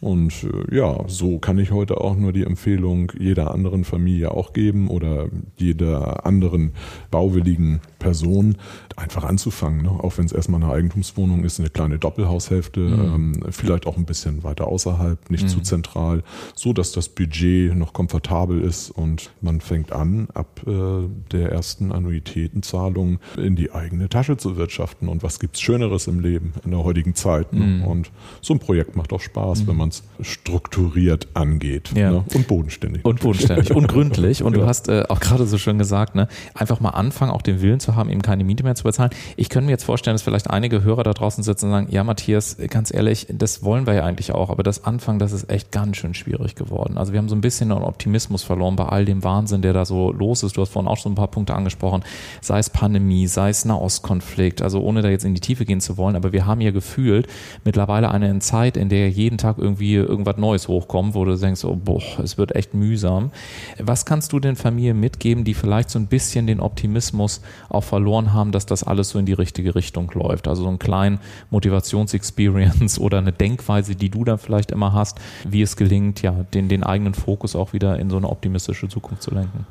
Und 0.00 0.32
äh, 0.44 0.76
ja, 0.76 1.04
so 1.08 1.38
kann 1.38 1.58
ich 1.58 1.72
heute 1.72 2.00
auch 2.00 2.16
nur 2.16 2.32
die 2.32 2.44
Empfehlung 2.44 3.12
jeder 3.18 3.52
anderen 3.52 3.84
Familie 3.84 4.30
auch 4.30 4.52
geben 4.52 4.88
oder 4.88 5.28
jeder 5.56 6.24
anderen 6.24 6.72
bauwilligen 7.10 7.80
Person 7.98 8.56
einfach 8.96 9.24
anzufangen. 9.24 9.82
Ne? 9.82 9.90
Auch 9.90 10.16
wenn 10.16 10.24
es 10.24 10.32
erstmal 10.32 10.62
eine 10.62 10.72
Eigentumswohnung 10.72 11.44
ist, 11.44 11.60
eine 11.60 11.68
kleine 11.68 11.98
Doppelhaushälfte, 11.98 12.80
mhm. 12.80 13.14
ähm, 13.14 13.42
vielleicht 13.50 13.86
auch 13.86 13.96
ein 13.96 14.06
bisschen 14.06 14.42
weiter 14.42 14.68
außerhalb, 14.68 15.30
nicht 15.30 15.44
mhm. 15.44 15.48
zu 15.48 15.60
zentral, 15.60 16.22
so 16.54 16.72
dass 16.72 16.92
das 16.92 17.10
Budget 17.10 17.76
noch 17.76 17.92
komfortabel 17.92 18.62
ist 18.62 18.90
und 18.90 19.30
man 19.42 19.60
fängt 19.60 19.92
an, 19.92 20.28
ab 20.32 20.62
äh, 20.66 21.08
der 21.30 21.52
ersten 21.52 21.92
Annuitätenzahlung 21.92 23.18
in 23.36 23.54
die 23.54 23.72
eigene 23.72 24.08
Tasche 24.08 24.38
zu 24.38 24.56
wirtschaften. 24.56 25.08
Und 25.08 25.22
was 25.22 25.38
gibt's 25.38 25.60
Schöneres 25.60 26.06
im 26.06 26.20
Leben 26.20 26.54
in 26.64 26.70
der 26.70 26.84
heutigen 26.84 27.14
Zeit? 27.14 27.52
Ne? 27.52 27.64
Mhm. 27.64 27.84
Und 27.84 28.10
so 28.40 28.54
ein 28.54 28.60
Projekt 28.60 28.96
macht 28.96 29.12
auch 29.12 29.20
Spaß, 29.20 29.66
wenn 29.66 29.76
man 29.76 29.89
es 29.90 30.02
strukturiert 30.20 31.28
angeht 31.34 31.90
ja. 31.94 32.10
ne? 32.10 32.24
und 32.34 32.48
bodenständig. 32.48 33.04
Und 33.04 33.20
bodenständig 33.20 33.74
und 33.74 33.88
gründlich. 33.88 34.42
Und 34.42 34.54
ja. 34.54 34.62
du 34.62 34.66
hast 34.66 34.88
äh, 34.88 35.04
auch 35.08 35.20
gerade 35.20 35.46
so 35.46 35.58
schön 35.58 35.78
gesagt, 35.78 36.14
ne? 36.14 36.28
einfach 36.54 36.80
mal 36.80 36.90
anfangen, 36.90 37.30
auch 37.30 37.42
den 37.42 37.60
Willen 37.62 37.80
zu 37.80 37.96
haben, 37.96 38.10
eben 38.10 38.22
keine 38.22 38.44
Miete 38.44 38.64
mehr 38.64 38.74
zu 38.74 38.84
bezahlen. 38.84 39.10
Ich 39.36 39.48
könnte 39.48 39.66
mir 39.66 39.72
jetzt 39.72 39.84
vorstellen, 39.84 40.14
dass 40.14 40.22
vielleicht 40.22 40.50
einige 40.50 40.82
Hörer 40.82 41.02
da 41.02 41.12
draußen 41.12 41.44
sitzen 41.44 41.66
und 41.66 41.72
sagen, 41.72 41.86
ja 41.90 42.04
Matthias, 42.04 42.56
ganz 42.68 42.92
ehrlich, 42.92 43.26
das 43.30 43.62
wollen 43.62 43.86
wir 43.86 43.94
ja 43.94 44.04
eigentlich 44.04 44.32
auch, 44.32 44.50
aber 44.50 44.62
das 44.62 44.84
Anfangen, 44.84 45.18
das 45.18 45.32
ist 45.32 45.50
echt 45.50 45.72
ganz 45.72 45.96
schön 45.96 46.14
schwierig 46.14 46.54
geworden. 46.54 46.96
Also 46.96 47.12
wir 47.12 47.18
haben 47.18 47.28
so 47.28 47.34
ein 47.34 47.40
bisschen 47.40 47.72
einen 47.72 47.84
Optimismus 47.84 48.42
verloren 48.42 48.76
bei 48.76 48.86
all 48.86 49.04
dem 49.04 49.22
Wahnsinn, 49.24 49.62
der 49.62 49.72
da 49.72 49.84
so 49.84 50.12
los 50.12 50.42
ist. 50.42 50.56
Du 50.56 50.62
hast 50.62 50.70
vorhin 50.70 50.88
auch 50.88 50.96
schon 50.96 51.12
ein 51.12 51.16
paar 51.16 51.28
Punkte 51.28 51.54
angesprochen, 51.54 52.02
sei 52.40 52.58
es 52.58 52.70
Pandemie, 52.70 53.26
sei 53.26 53.50
es 53.50 53.64
Nahostkonflikt, 53.64 54.62
also 54.62 54.80
ohne 54.80 55.02
da 55.02 55.08
jetzt 55.08 55.24
in 55.24 55.34
die 55.34 55.40
Tiefe 55.40 55.64
gehen 55.64 55.80
zu 55.80 55.96
wollen, 55.96 56.16
aber 56.16 56.32
wir 56.32 56.46
haben 56.46 56.60
ja 56.60 56.70
gefühlt 56.70 57.26
mittlerweile 57.64 58.10
eine 58.10 58.38
Zeit, 58.40 58.76
in 58.76 58.88
der 58.88 59.10
jeden 59.10 59.38
Tag 59.38 59.58
irgendwie 59.58 59.79
irgendwas 59.80 60.36
Neues 60.36 60.68
hochkommt, 60.68 61.14
wo 61.14 61.24
du 61.24 61.36
denkst, 61.36 61.64
oh 61.64 61.76
boah, 61.76 62.02
es 62.22 62.38
wird 62.38 62.54
echt 62.54 62.74
mühsam. 62.74 63.30
Was 63.78 64.04
kannst 64.04 64.32
du 64.32 64.40
den 64.40 64.56
Familien 64.56 65.00
mitgeben, 65.00 65.44
die 65.44 65.54
vielleicht 65.54 65.90
so 65.90 65.98
ein 65.98 66.06
bisschen 66.06 66.46
den 66.46 66.60
Optimismus 66.60 67.40
auch 67.68 67.84
verloren 67.84 68.32
haben, 68.32 68.52
dass 68.52 68.66
das 68.66 68.82
alles 68.82 69.10
so 69.10 69.18
in 69.18 69.26
die 69.26 69.32
richtige 69.32 69.74
Richtung 69.74 70.10
läuft? 70.14 70.48
Also 70.48 70.62
so 70.62 70.68
einen 70.68 70.78
kleinen 70.78 71.20
Motivationsexperience 71.50 72.98
oder 73.00 73.18
eine 73.18 73.32
Denkweise, 73.32 73.94
die 73.96 74.10
du 74.10 74.24
dann 74.24 74.38
vielleicht 74.38 74.70
immer 74.70 74.92
hast, 74.92 75.20
wie 75.48 75.62
es 75.62 75.76
gelingt, 75.76 76.22
ja, 76.22 76.32
den, 76.54 76.68
den 76.68 76.82
eigenen 76.82 77.14
Fokus 77.14 77.56
auch 77.56 77.72
wieder 77.72 77.98
in 77.98 78.10
so 78.10 78.16
eine 78.16 78.28
optimistische 78.28 78.88
Zukunft 78.88 79.22
zu 79.22 79.32
lenken. 79.32 79.66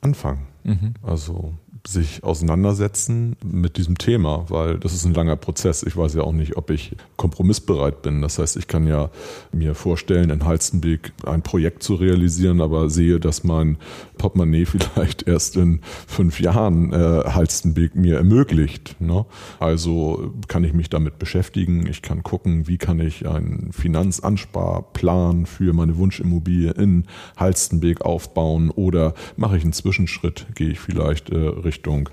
Anfangen. 0.00 0.53
Mhm. 0.64 0.94
Also 1.02 1.54
sich 1.86 2.24
auseinandersetzen 2.24 3.36
mit 3.44 3.76
diesem 3.76 3.98
Thema, 3.98 4.46
weil 4.48 4.78
das 4.78 4.94
ist 4.94 5.04
ein 5.04 5.12
langer 5.12 5.36
Prozess. 5.36 5.82
Ich 5.82 5.96
weiß 5.96 6.14
ja 6.14 6.22
auch 6.22 6.32
nicht, 6.32 6.56
ob 6.56 6.70
ich 6.70 6.96
kompromissbereit 7.16 8.00
bin. 8.00 8.22
Das 8.22 8.38
heißt, 8.38 8.56
ich 8.56 8.68
kann 8.68 8.86
ja 8.86 9.10
mir 9.52 9.74
vorstellen, 9.74 10.30
in 10.30 10.46
Halstenbeek 10.46 11.12
ein 11.26 11.42
Projekt 11.42 11.82
zu 11.82 11.94
realisieren, 11.94 12.62
aber 12.62 12.88
sehe, 12.88 13.20
dass 13.20 13.44
mein 13.44 13.76
Portemonnaie 14.16 14.64
vielleicht 14.64 15.28
erst 15.28 15.56
in 15.56 15.80
fünf 16.06 16.40
Jahren 16.40 16.92
äh, 16.92 17.24
Halstenbeek 17.26 17.94
mir 17.94 18.16
ermöglicht. 18.16 18.96
Ne? 19.00 19.26
Also 19.60 20.32
kann 20.48 20.64
ich 20.64 20.72
mich 20.72 20.88
damit 20.88 21.18
beschäftigen. 21.18 21.86
Ich 21.86 22.00
kann 22.00 22.22
gucken, 22.22 22.66
wie 22.66 22.78
kann 22.78 22.98
ich 22.98 23.28
einen 23.28 23.72
Finanzansparplan 23.72 25.44
für 25.44 25.74
meine 25.74 25.98
Wunschimmobilie 25.98 26.70
in 26.70 27.04
Halstenbeek 27.36 28.00
aufbauen 28.00 28.70
oder 28.70 29.12
mache 29.36 29.58
ich 29.58 29.64
einen 29.64 29.74
Zwischenschritt, 29.74 30.46
gehe 30.54 30.70
ich 30.70 30.80
vielleicht 30.80 31.30
äh, 31.30 31.36
Richtung 31.36 32.08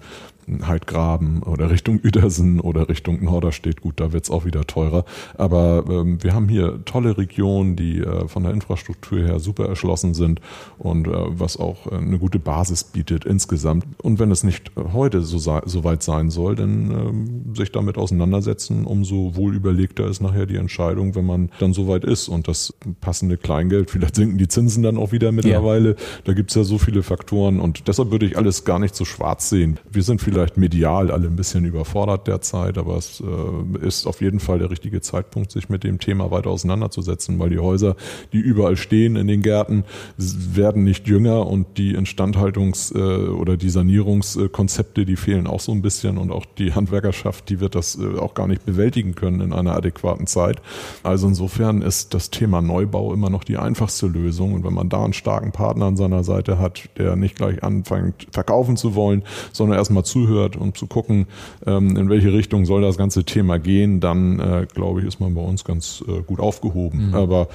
Heidgraben 0.66 1.44
oder 1.44 1.70
Richtung 1.70 2.00
Uedersen 2.04 2.60
oder 2.60 2.90
Richtung 2.90 3.24
Norderstedt. 3.24 3.82
Gut, 3.82 4.00
da 4.00 4.14
wird 4.14 4.26
es 4.26 4.30
auch 4.30 4.46
wieder 4.46 4.66
teurer. 4.66 5.06
Aber 5.38 5.84
ähm, 5.90 6.24
wir 6.24 6.34
haben 6.34 6.50
hier 6.50 6.84
tolle 6.86 7.18
Regionen, 7.18 7.76
die 7.76 8.00
äh, 8.00 8.28
von 8.28 8.44
der 8.44 8.54
Infrastruktur 8.54 9.20
her 9.20 9.40
super 9.40 9.68
erschlossen 9.68 10.14
sind 10.14 10.42
und 10.78 11.08
äh, 11.08 11.12
was 11.12 11.58
auch 11.58 11.88
äh, 11.88 11.96
eine 11.96 12.20
gute 12.20 12.40
Basis 12.40 12.84
bietet 12.84 13.26
insgesamt. 13.26 13.86
Und 14.02 14.20
wenn 14.20 14.32
es 14.32 14.44
nicht 14.44 14.72
heute 14.94 15.22
so, 15.22 15.38
so 15.38 15.84
weit 15.84 16.04
sein 16.04 16.30
soll, 16.30 16.56
dann 16.56 16.92
ähm, 16.92 17.56
sich 17.56 17.72
damit 17.72 17.98
auseinandersetzen, 17.98 18.86
umso 18.86 19.36
wohl 19.36 19.56
überlegter 19.56 20.08
ist 20.08 20.22
nachher 20.22 20.46
die 20.46 20.58
Entscheidung, 20.58 21.16
wenn 21.16 21.26
man 21.26 21.50
dann 21.60 21.74
so 21.74 21.88
weit 21.88 22.04
ist 22.04 22.28
und 22.28 22.48
das 22.48 22.74
passende 23.00 23.38
Kleingeld, 23.38 23.92
vielleicht 23.92 24.16
sinken 24.16 24.38
die 24.38 24.48
Zinsen 24.48 24.84
dann 24.84 24.98
auch 24.98 25.12
wieder 25.12 25.32
mittlerweile. 25.32 25.90
Ja. 25.90 25.96
Da 26.26 26.34
gibt's 26.34 26.56
ja 26.56 26.64
so 26.64 26.78
viele 26.78 27.04
Faktoren 27.04 27.60
und 27.60 27.88
deshalb 27.88 28.12
würde 28.12 28.26
ich 28.26 28.38
alles 28.38 28.66
gar 28.66 28.80
nicht 28.80 28.96
so 28.96 29.06
schwarz 29.06 29.50
sehen. 29.50 29.80
Wir 29.92 30.04
sind 30.04 30.22
vielleicht 30.32 30.58
medial 30.58 31.12
alle 31.12 31.28
ein 31.28 31.36
bisschen 31.36 31.65
überfordert 31.65 32.28
derzeit, 32.28 32.78
aber 32.78 32.96
es 32.96 33.22
äh, 33.22 33.86
ist 33.86 34.08
auf 34.08 34.22
jeden 34.22 34.39
Fall 34.39 34.60
der 34.60 34.72
richtige 34.72 35.02
Zeitpunkt, 35.02 35.52
sich 35.52 35.67
mit 35.67 35.84
dem 35.84 36.00
Thema 36.00 36.32
weiter 36.32 36.50
auseinanderzusetzen, 36.50 37.38
weil 37.39 37.50
die 37.50 37.60
Häuser, 37.60 37.96
die 38.32 38.39
überall 38.39 38.78
stehen 38.78 39.15
in 39.17 39.28
den 39.28 39.41
Gärten, 39.41 39.84
werden 40.17 40.84
nicht 40.84 41.08
jünger 41.08 41.48
und 41.48 41.78
die 41.78 41.98
Instandhaltungs- 41.98 42.96
äh, 42.96 43.30
oder 43.30 43.58
die 43.58 43.70
Sanierungskonzepte, 43.70 45.06
die 45.06 45.17
fehlen 45.17 45.48
auch 45.48 45.60
so 45.60 45.74
ein 45.74 45.82
bisschen 45.82 46.17
und 46.17 46.32
auch 46.32 46.46
die 46.46 46.74
Handwerkerschaft, 46.74 47.50
die 47.50 47.60
wird 47.60 47.76
das 47.76 47.98
äh, 48.00 48.17
auch 48.17 48.34
gar 48.34 48.48
nicht 48.48 48.65
bewältigen 48.65 49.15
können 49.15 49.41
in 49.41 49.54
einer 49.54 49.76
adäquaten 49.76 50.28
Zeit. 50.28 50.62
Also 51.04 51.28
insofern 51.28 51.82
ist 51.82 52.13
das 52.13 52.30
Thema 52.30 52.62
Neubau 52.62 53.13
immer 53.13 53.30
noch 53.30 53.44
die 53.44 53.58
einfachste 53.58 54.08
Lösung 54.08 54.54
und 54.54 54.63
wenn 54.63 54.74
man 54.74 54.88
da 54.88 55.04
einen 55.04 55.13
starken 55.13 55.52
Partner 55.52 55.86
an 55.86 55.98
seiner 55.98 56.24
Seite 56.24 56.58
hat, 56.58 56.89
der 56.98 57.15
nicht 57.15 57.36
gleich 57.36 57.63
anfängt 57.63 58.28
verkaufen 58.32 58.78
zu 58.78 58.96
wollen, 58.96 59.24
sondern 59.52 59.78
erstmal 59.78 60.06
zu 60.06 60.21
zuhört 60.22 60.56
und 60.56 60.78
zu 60.78 60.88
gucken, 60.88 61.28
ähm, 61.66 61.98
in 61.98 62.10
welche 62.10 62.34
Richtung 62.34 62.66
soll 62.66 62.82
das 62.82 62.98
ganze 62.98 63.24
Thema 63.24 63.60
gehen, 63.60 64.00
dann 64.00 64.40
äh, 64.40 64.68
glaube 64.74 65.02
ich, 65.02 65.08
ist 65.08 65.20
man 65.20 65.34
bei 65.34 65.42
uns 65.42 65.64
ganz 65.64 66.04
äh, 66.08 66.22
gut 66.22 66.40
aufgehoben. 66.40 67.10
Mhm. 67.10 67.16
Aber 67.16 67.48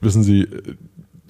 wissen 0.00 0.22
Sie, 0.22 0.46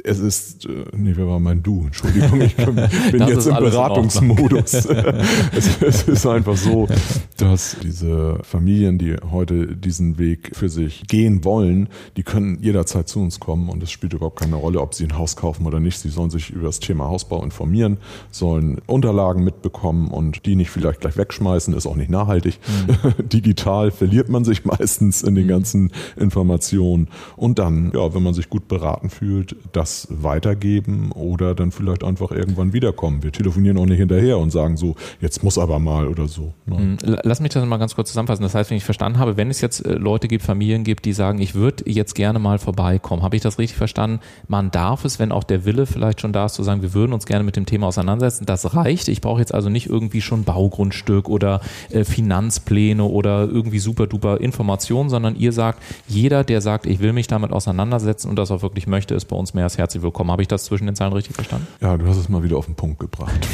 es 0.06 0.18
ist, 0.18 0.66
äh, 0.66 0.84
nee, 0.94 1.12
wer 1.16 1.26
war 1.26 1.40
mein 1.40 1.62
Du? 1.62 1.86
Entschuldigung, 1.86 2.38
ich 2.42 2.54
bin 2.54 2.76
jetzt 3.26 3.46
im 3.46 3.56
Beratungsmodus. 3.56 4.74
es, 5.56 5.80
es, 5.80 6.02
ist 6.02 6.26
einfach 6.26 6.58
so, 6.58 6.86
dass 7.38 7.76
diese 7.82 8.38
Familien, 8.42 8.98
die 8.98 9.16
heute 9.30 9.74
diesen 9.74 10.18
Weg 10.18 10.50
für 10.54 10.68
sich 10.68 11.04
gehen 11.08 11.42
wollen, 11.44 11.88
die 12.18 12.22
können 12.22 12.58
jederzeit 12.60 13.08
zu 13.08 13.20
uns 13.20 13.40
kommen 13.40 13.70
und 13.70 13.82
es 13.82 13.90
spielt 13.90 14.12
überhaupt 14.12 14.38
keine 14.38 14.56
Rolle, 14.56 14.82
ob 14.82 14.94
sie 14.94 15.04
ein 15.04 15.16
Haus 15.16 15.36
kaufen 15.36 15.66
oder 15.66 15.80
nicht. 15.80 15.98
Sie 15.98 16.10
sollen 16.10 16.30
sich 16.30 16.50
über 16.50 16.66
das 16.66 16.80
Thema 16.80 17.08
Hausbau 17.08 17.42
informieren, 17.42 17.96
sollen 18.30 18.82
Unterlagen 18.86 19.42
mitbekommen 19.42 20.08
und 20.08 20.44
die 20.44 20.54
nicht 20.54 20.68
vielleicht 20.68 21.00
gleich 21.00 21.16
wegschmeißen, 21.16 21.72
ist 21.72 21.86
auch 21.86 21.96
nicht 21.96 22.10
nachhaltig. 22.10 22.58
Mhm. 22.66 23.28
Digital 23.30 23.90
verliert 23.90 24.28
man 24.28 24.44
sich 24.44 24.66
meistens 24.66 25.22
in 25.22 25.34
den 25.34 25.48
ganzen 25.48 25.92
Informationen 26.16 27.08
und 27.36 27.58
dann, 27.58 27.90
ja, 27.94 28.14
wenn 28.14 28.22
man 28.22 28.34
sich 28.34 28.50
gut 28.50 28.68
beraten 28.68 29.08
fühlt, 29.08 29.56
das 29.72 29.93
weitergeben 30.10 31.12
oder 31.12 31.54
dann 31.54 31.70
vielleicht 31.70 32.04
einfach 32.04 32.30
irgendwann 32.30 32.72
wiederkommen. 32.72 33.22
Wir 33.22 33.32
telefonieren 33.32 33.78
auch 33.78 33.86
nicht 33.86 33.98
hinterher 33.98 34.38
und 34.38 34.50
sagen 34.50 34.76
so, 34.76 34.96
jetzt 35.20 35.42
muss 35.42 35.58
aber 35.58 35.78
mal 35.78 36.08
oder 36.08 36.28
so. 36.28 36.52
Ne? 36.66 36.76
Mhm. 36.76 36.98
Lass 37.22 37.40
mich 37.40 37.52
das 37.52 37.64
mal 37.64 37.78
ganz 37.78 37.94
kurz 37.94 38.08
zusammenfassen. 38.08 38.42
Das 38.42 38.54
heißt, 38.54 38.70
wenn 38.70 38.76
ich 38.76 38.84
verstanden 38.84 39.18
habe, 39.18 39.36
wenn 39.36 39.50
es 39.50 39.60
jetzt 39.60 39.84
äh, 39.84 39.94
Leute 39.94 40.28
gibt, 40.28 40.44
Familien 40.44 40.84
gibt, 40.84 41.04
die 41.04 41.12
sagen, 41.12 41.40
ich 41.40 41.54
würde 41.54 41.84
jetzt 41.86 42.14
gerne 42.14 42.38
mal 42.38 42.58
vorbeikommen, 42.58 43.22
habe 43.22 43.36
ich 43.36 43.42
das 43.42 43.58
richtig 43.58 43.76
verstanden? 43.76 44.20
Man 44.48 44.70
darf 44.70 45.04
es, 45.04 45.18
wenn 45.18 45.32
auch 45.32 45.44
der 45.44 45.64
Wille 45.64 45.86
vielleicht 45.86 46.20
schon 46.20 46.32
da 46.32 46.46
ist, 46.46 46.54
zu 46.54 46.62
sagen, 46.62 46.82
wir 46.82 46.94
würden 46.94 47.12
uns 47.12 47.26
gerne 47.26 47.44
mit 47.44 47.56
dem 47.56 47.66
Thema 47.66 47.86
auseinandersetzen. 47.88 48.46
Das 48.46 48.74
reicht. 48.74 49.08
Ich 49.08 49.20
brauche 49.20 49.40
jetzt 49.40 49.54
also 49.54 49.68
nicht 49.68 49.88
irgendwie 49.88 50.20
schon 50.20 50.44
Baugrundstück 50.44 51.28
oder 51.28 51.60
äh, 51.90 52.04
Finanzpläne 52.04 53.04
oder 53.04 53.48
irgendwie 53.48 53.78
super 53.78 54.06
duper 54.06 54.40
Informationen, 54.40 55.08
sondern 55.10 55.36
ihr 55.36 55.52
sagt, 55.52 55.82
jeder, 56.06 56.44
der 56.44 56.60
sagt, 56.60 56.86
ich 56.86 57.00
will 57.00 57.12
mich 57.12 57.26
damit 57.26 57.52
auseinandersetzen 57.52 58.28
und 58.28 58.36
das 58.36 58.50
auch 58.50 58.62
wirklich 58.62 58.86
möchte, 58.86 59.14
ist 59.14 59.26
bei 59.26 59.36
uns 59.36 59.54
mehr 59.54 59.64
als 59.64 59.78
herzlich 59.78 59.83
willkommen. 59.92 60.30
Habe 60.30 60.42
ich 60.42 60.48
das 60.48 60.64
zwischen 60.64 60.86
den 60.86 60.96
Zeilen 60.96 61.12
richtig 61.12 61.34
verstanden? 61.34 61.66
Ja, 61.80 61.96
du 61.96 62.06
hast 62.06 62.16
es 62.16 62.28
mal 62.28 62.42
wieder 62.42 62.56
auf 62.56 62.66
den 62.66 62.74
Punkt 62.74 62.98
gebracht. 62.98 63.46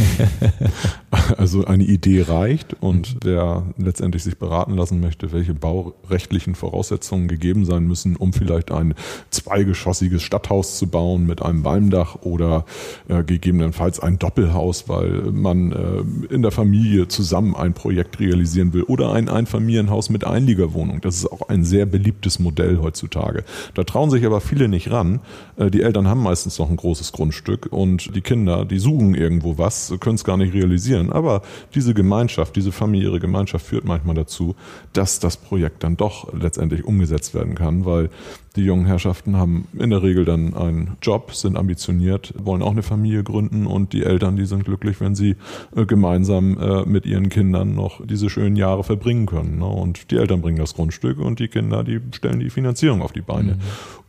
also 1.36 1.64
eine 1.64 1.82
Idee 1.82 2.22
reicht 2.22 2.74
und 2.80 3.16
wer 3.24 3.64
letztendlich 3.76 4.22
sich 4.22 4.38
beraten 4.38 4.76
lassen 4.76 5.00
möchte, 5.00 5.32
welche 5.32 5.54
baurechtlichen 5.54 6.54
Voraussetzungen 6.54 7.28
gegeben 7.28 7.64
sein 7.64 7.84
müssen, 7.84 8.16
um 8.16 8.32
vielleicht 8.32 8.70
ein 8.70 8.94
zweigeschossiges 9.30 10.22
Stadthaus 10.22 10.78
zu 10.78 10.86
bauen 10.86 11.26
mit 11.26 11.42
einem 11.42 11.64
Walmdach 11.64 12.16
oder 12.22 12.64
äh, 13.08 13.24
gegebenenfalls 13.24 13.98
ein 14.00 14.18
Doppelhaus, 14.18 14.88
weil 14.88 15.32
man 15.32 15.72
äh, 15.72 16.32
in 16.32 16.42
der 16.42 16.52
Familie 16.52 17.08
zusammen 17.08 17.56
ein 17.56 17.74
Projekt 17.74 18.20
realisieren 18.20 18.72
will 18.72 18.84
oder 18.84 19.12
ein 19.12 19.28
Einfamilienhaus 19.28 20.10
mit 20.10 20.24
Einliegerwohnung. 20.24 21.00
Das 21.00 21.16
ist 21.16 21.30
auch 21.30 21.48
ein 21.48 21.64
sehr 21.64 21.86
beliebtes 21.86 22.38
Modell 22.38 22.78
heutzutage. 22.80 23.44
Da 23.74 23.84
trauen 23.84 24.10
sich 24.10 24.24
aber 24.24 24.40
viele 24.40 24.68
nicht 24.68 24.90
ran. 24.90 25.20
Äh, 25.56 25.70
die 25.70 25.82
Eltern 25.82 26.06
haben 26.06 26.19
meistens 26.20 26.58
noch 26.58 26.70
ein 26.70 26.76
großes 26.76 27.12
Grundstück 27.12 27.68
und 27.70 28.14
die 28.14 28.20
Kinder, 28.20 28.64
die 28.64 28.78
suchen 28.78 29.14
irgendwo 29.14 29.58
was, 29.58 29.92
können 30.00 30.16
es 30.16 30.24
gar 30.24 30.36
nicht 30.36 30.54
realisieren. 30.54 31.10
Aber 31.12 31.42
diese 31.74 31.94
Gemeinschaft, 31.94 32.56
diese 32.56 32.72
familiäre 32.72 33.20
Gemeinschaft 33.20 33.66
führt 33.66 33.84
manchmal 33.84 34.14
dazu, 34.14 34.54
dass 34.92 35.20
das 35.20 35.36
Projekt 35.36 35.82
dann 35.82 35.96
doch 35.96 36.32
letztendlich 36.32 36.84
umgesetzt 36.84 37.34
werden 37.34 37.54
kann, 37.54 37.84
weil 37.84 38.10
die 38.56 38.62
jungen 38.62 38.86
Herrschaften 38.86 39.36
haben 39.36 39.68
in 39.78 39.90
der 39.90 40.02
Regel 40.02 40.24
dann 40.24 40.54
einen 40.54 40.96
Job, 41.02 41.34
sind 41.34 41.56
ambitioniert, 41.56 42.34
wollen 42.36 42.62
auch 42.62 42.72
eine 42.72 42.82
Familie 42.82 43.22
gründen 43.22 43.66
und 43.66 43.92
die 43.92 44.02
Eltern, 44.02 44.36
die 44.36 44.46
sind 44.46 44.64
glücklich, 44.64 45.00
wenn 45.00 45.14
sie 45.14 45.36
äh, 45.76 45.86
gemeinsam 45.86 46.58
äh, 46.58 46.84
mit 46.84 47.06
ihren 47.06 47.28
Kindern 47.28 47.74
noch 47.74 48.04
diese 48.04 48.28
schönen 48.28 48.56
Jahre 48.56 48.82
verbringen 48.82 49.26
können. 49.26 49.58
Ne? 49.58 49.66
Und 49.66 50.10
die 50.10 50.16
Eltern 50.16 50.40
bringen 50.40 50.58
das 50.58 50.74
Grundstück 50.74 51.18
und 51.18 51.38
die 51.38 51.48
Kinder, 51.48 51.84
die 51.84 52.00
stellen 52.12 52.40
die 52.40 52.50
Finanzierung 52.50 53.02
auf 53.02 53.12
die 53.12 53.22
Beine. 53.22 53.54
Mhm. 53.54 53.60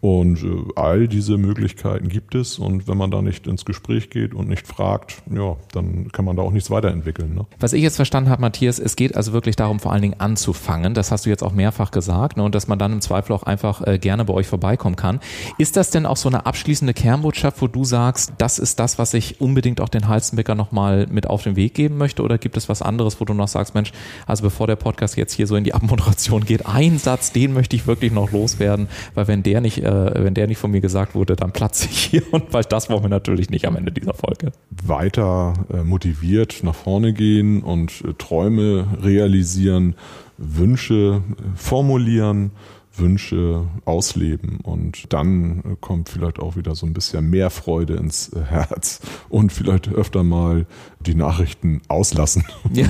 Und 0.02 0.44
äh, 0.44 0.48
all 0.76 1.08
diese 1.08 1.38
Möglichkeiten 1.38 2.10
gibt 2.10 2.34
es 2.34 2.58
und 2.58 2.88
wenn 2.88 2.98
man 2.98 3.12
da 3.12 3.22
nicht 3.22 3.46
ins 3.46 3.66
Gespräch 3.66 4.10
geht 4.10 4.34
und 4.34 4.50
nicht 4.50 4.66
fragt, 4.66 5.22
ja, 5.32 5.58
dann 5.74 6.12
kann 6.12 6.26
man 6.26 6.36
da 6.36 6.42
auch 6.42 6.52
nichts 6.52 6.72
weiterentwickeln. 6.72 7.36
Ne? 7.36 7.46
Was 7.60 7.74
ich 7.74 7.84
jetzt 7.84 7.98
verstanden 7.98 8.32
habe, 8.32 8.42
Matthias, 8.42 8.80
es 8.80 8.96
geht 8.96 9.16
also 9.16 9.32
wirklich 9.32 9.56
darum, 9.56 9.80
vor 9.80 9.94
allen 9.94 10.02
Dingen 10.02 10.20
anzufangen. 10.20 10.96
Das 10.96 11.12
hast 11.12 11.28
du 11.28 11.30
jetzt 11.30 11.44
auch 11.44 11.52
mehrfach 11.52 11.92
gesagt 11.92 12.38
ne? 12.38 12.44
und 12.44 12.56
dass 12.56 12.68
man 12.68 12.80
dann 12.80 12.94
im 12.94 13.02
Zweifel 13.02 13.34
auch 13.34 13.44
einfach 13.44 13.86
äh, 13.86 14.00
gerne 14.00 14.26
bei 14.26 14.34
euch 14.34 14.48
vorbeikommen 14.48 14.96
kann. 14.96 15.20
Ist 15.60 15.78
das 15.78 15.92
denn 15.92 16.08
auch 16.08 16.18
so 16.18 16.30
eine 16.30 16.48
abschließende 16.48 16.96
Kernbotschaft, 16.96 17.62
wo 17.62 17.68
du 17.68 17.84
sagst, 17.84 18.34
das 18.40 18.58
ist 18.58 18.80
das, 18.80 18.98
was 18.98 19.14
ich 19.14 19.40
unbedingt 19.40 19.82
auch 19.82 19.90
den 19.90 20.08
Halstenbecker 20.08 20.56
nochmal 20.56 21.06
mit 21.12 21.28
auf 21.28 21.44
den 21.44 21.56
Weg 21.56 21.76
geben 21.76 21.98
möchte 21.98 22.24
oder 22.24 22.40
gibt 22.40 22.58
es 22.58 22.70
was 22.70 22.82
anderes, 22.82 23.22
wo 23.22 23.26
du 23.26 23.36
noch 23.36 23.48
sagst, 23.48 23.76
Mensch, 23.76 23.92
also 24.26 24.42
bevor 24.42 24.66
der 24.66 24.78
Podcast 24.78 25.16
jetzt 25.16 25.34
hier 25.34 25.46
so 25.46 25.56
in 25.56 25.64
die 25.64 25.76
Abmoderation 25.76 26.44
geht, 26.44 26.66
ein 26.66 26.98
Satz, 26.98 27.32
den 27.32 27.54
möchte 27.54 27.76
ich 27.76 27.86
wirklich 27.86 28.12
noch 28.12 28.32
loswerden, 28.32 28.88
weil 29.14 29.28
wenn 29.28 29.44
der 29.44 29.62
nicht 29.62 29.84
äh, 29.84 29.91
äh, 29.92 30.24
wenn 30.24 30.34
der 30.34 30.48
nicht 30.48 30.58
von 30.58 30.72
mir 30.72 30.82
gesagt 30.82 31.16
wurde, 31.16 31.36
dann 31.36 31.52
platze 31.52 31.88
ich 31.90 31.98
hier 31.98 32.24
und 32.32 32.54
weil 32.54 32.64
das 32.64 32.90
wollen 32.90 33.04
wir 33.04 33.10
natürlich 33.10 33.50
nicht 33.50 33.66
am 33.68 33.76
Ende 33.76 33.92
dieser 33.92 34.14
Folge. 34.14 34.52
Weiter 34.70 35.54
äh, 35.72 35.84
motiviert 35.84 36.62
nach 36.64 36.76
vorne 36.76 37.14
gehen 37.14 37.62
und 37.64 38.04
äh, 38.06 38.14
Träume 38.18 38.86
realisieren, 39.02 39.96
Wünsche 40.38 41.22
äh, 41.30 41.44
formulieren 41.56 42.52
Wünsche 42.94 43.68
ausleben 43.86 44.60
und 44.62 45.14
dann 45.14 45.78
kommt 45.80 46.10
vielleicht 46.10 46.40
auch 46.40 46.58
wieder 46.58 46.76
so 46.76 46.86
ein 46.86 46.94
bisschen 46.94 47.30
mehr 47.30 47.50
Freude 47.50 47.96
ins 47.96 48.32
Herz 48.50 49.00
und 49.30 49.54
vielleicht 49.54 49.88
öfter 49.88 50.24
mal 50.24 50.66
die 51.08 51.16
Nachrichten 51.16 51.82
auslassen. 51.88 52.46
Ja. 52.74 52.86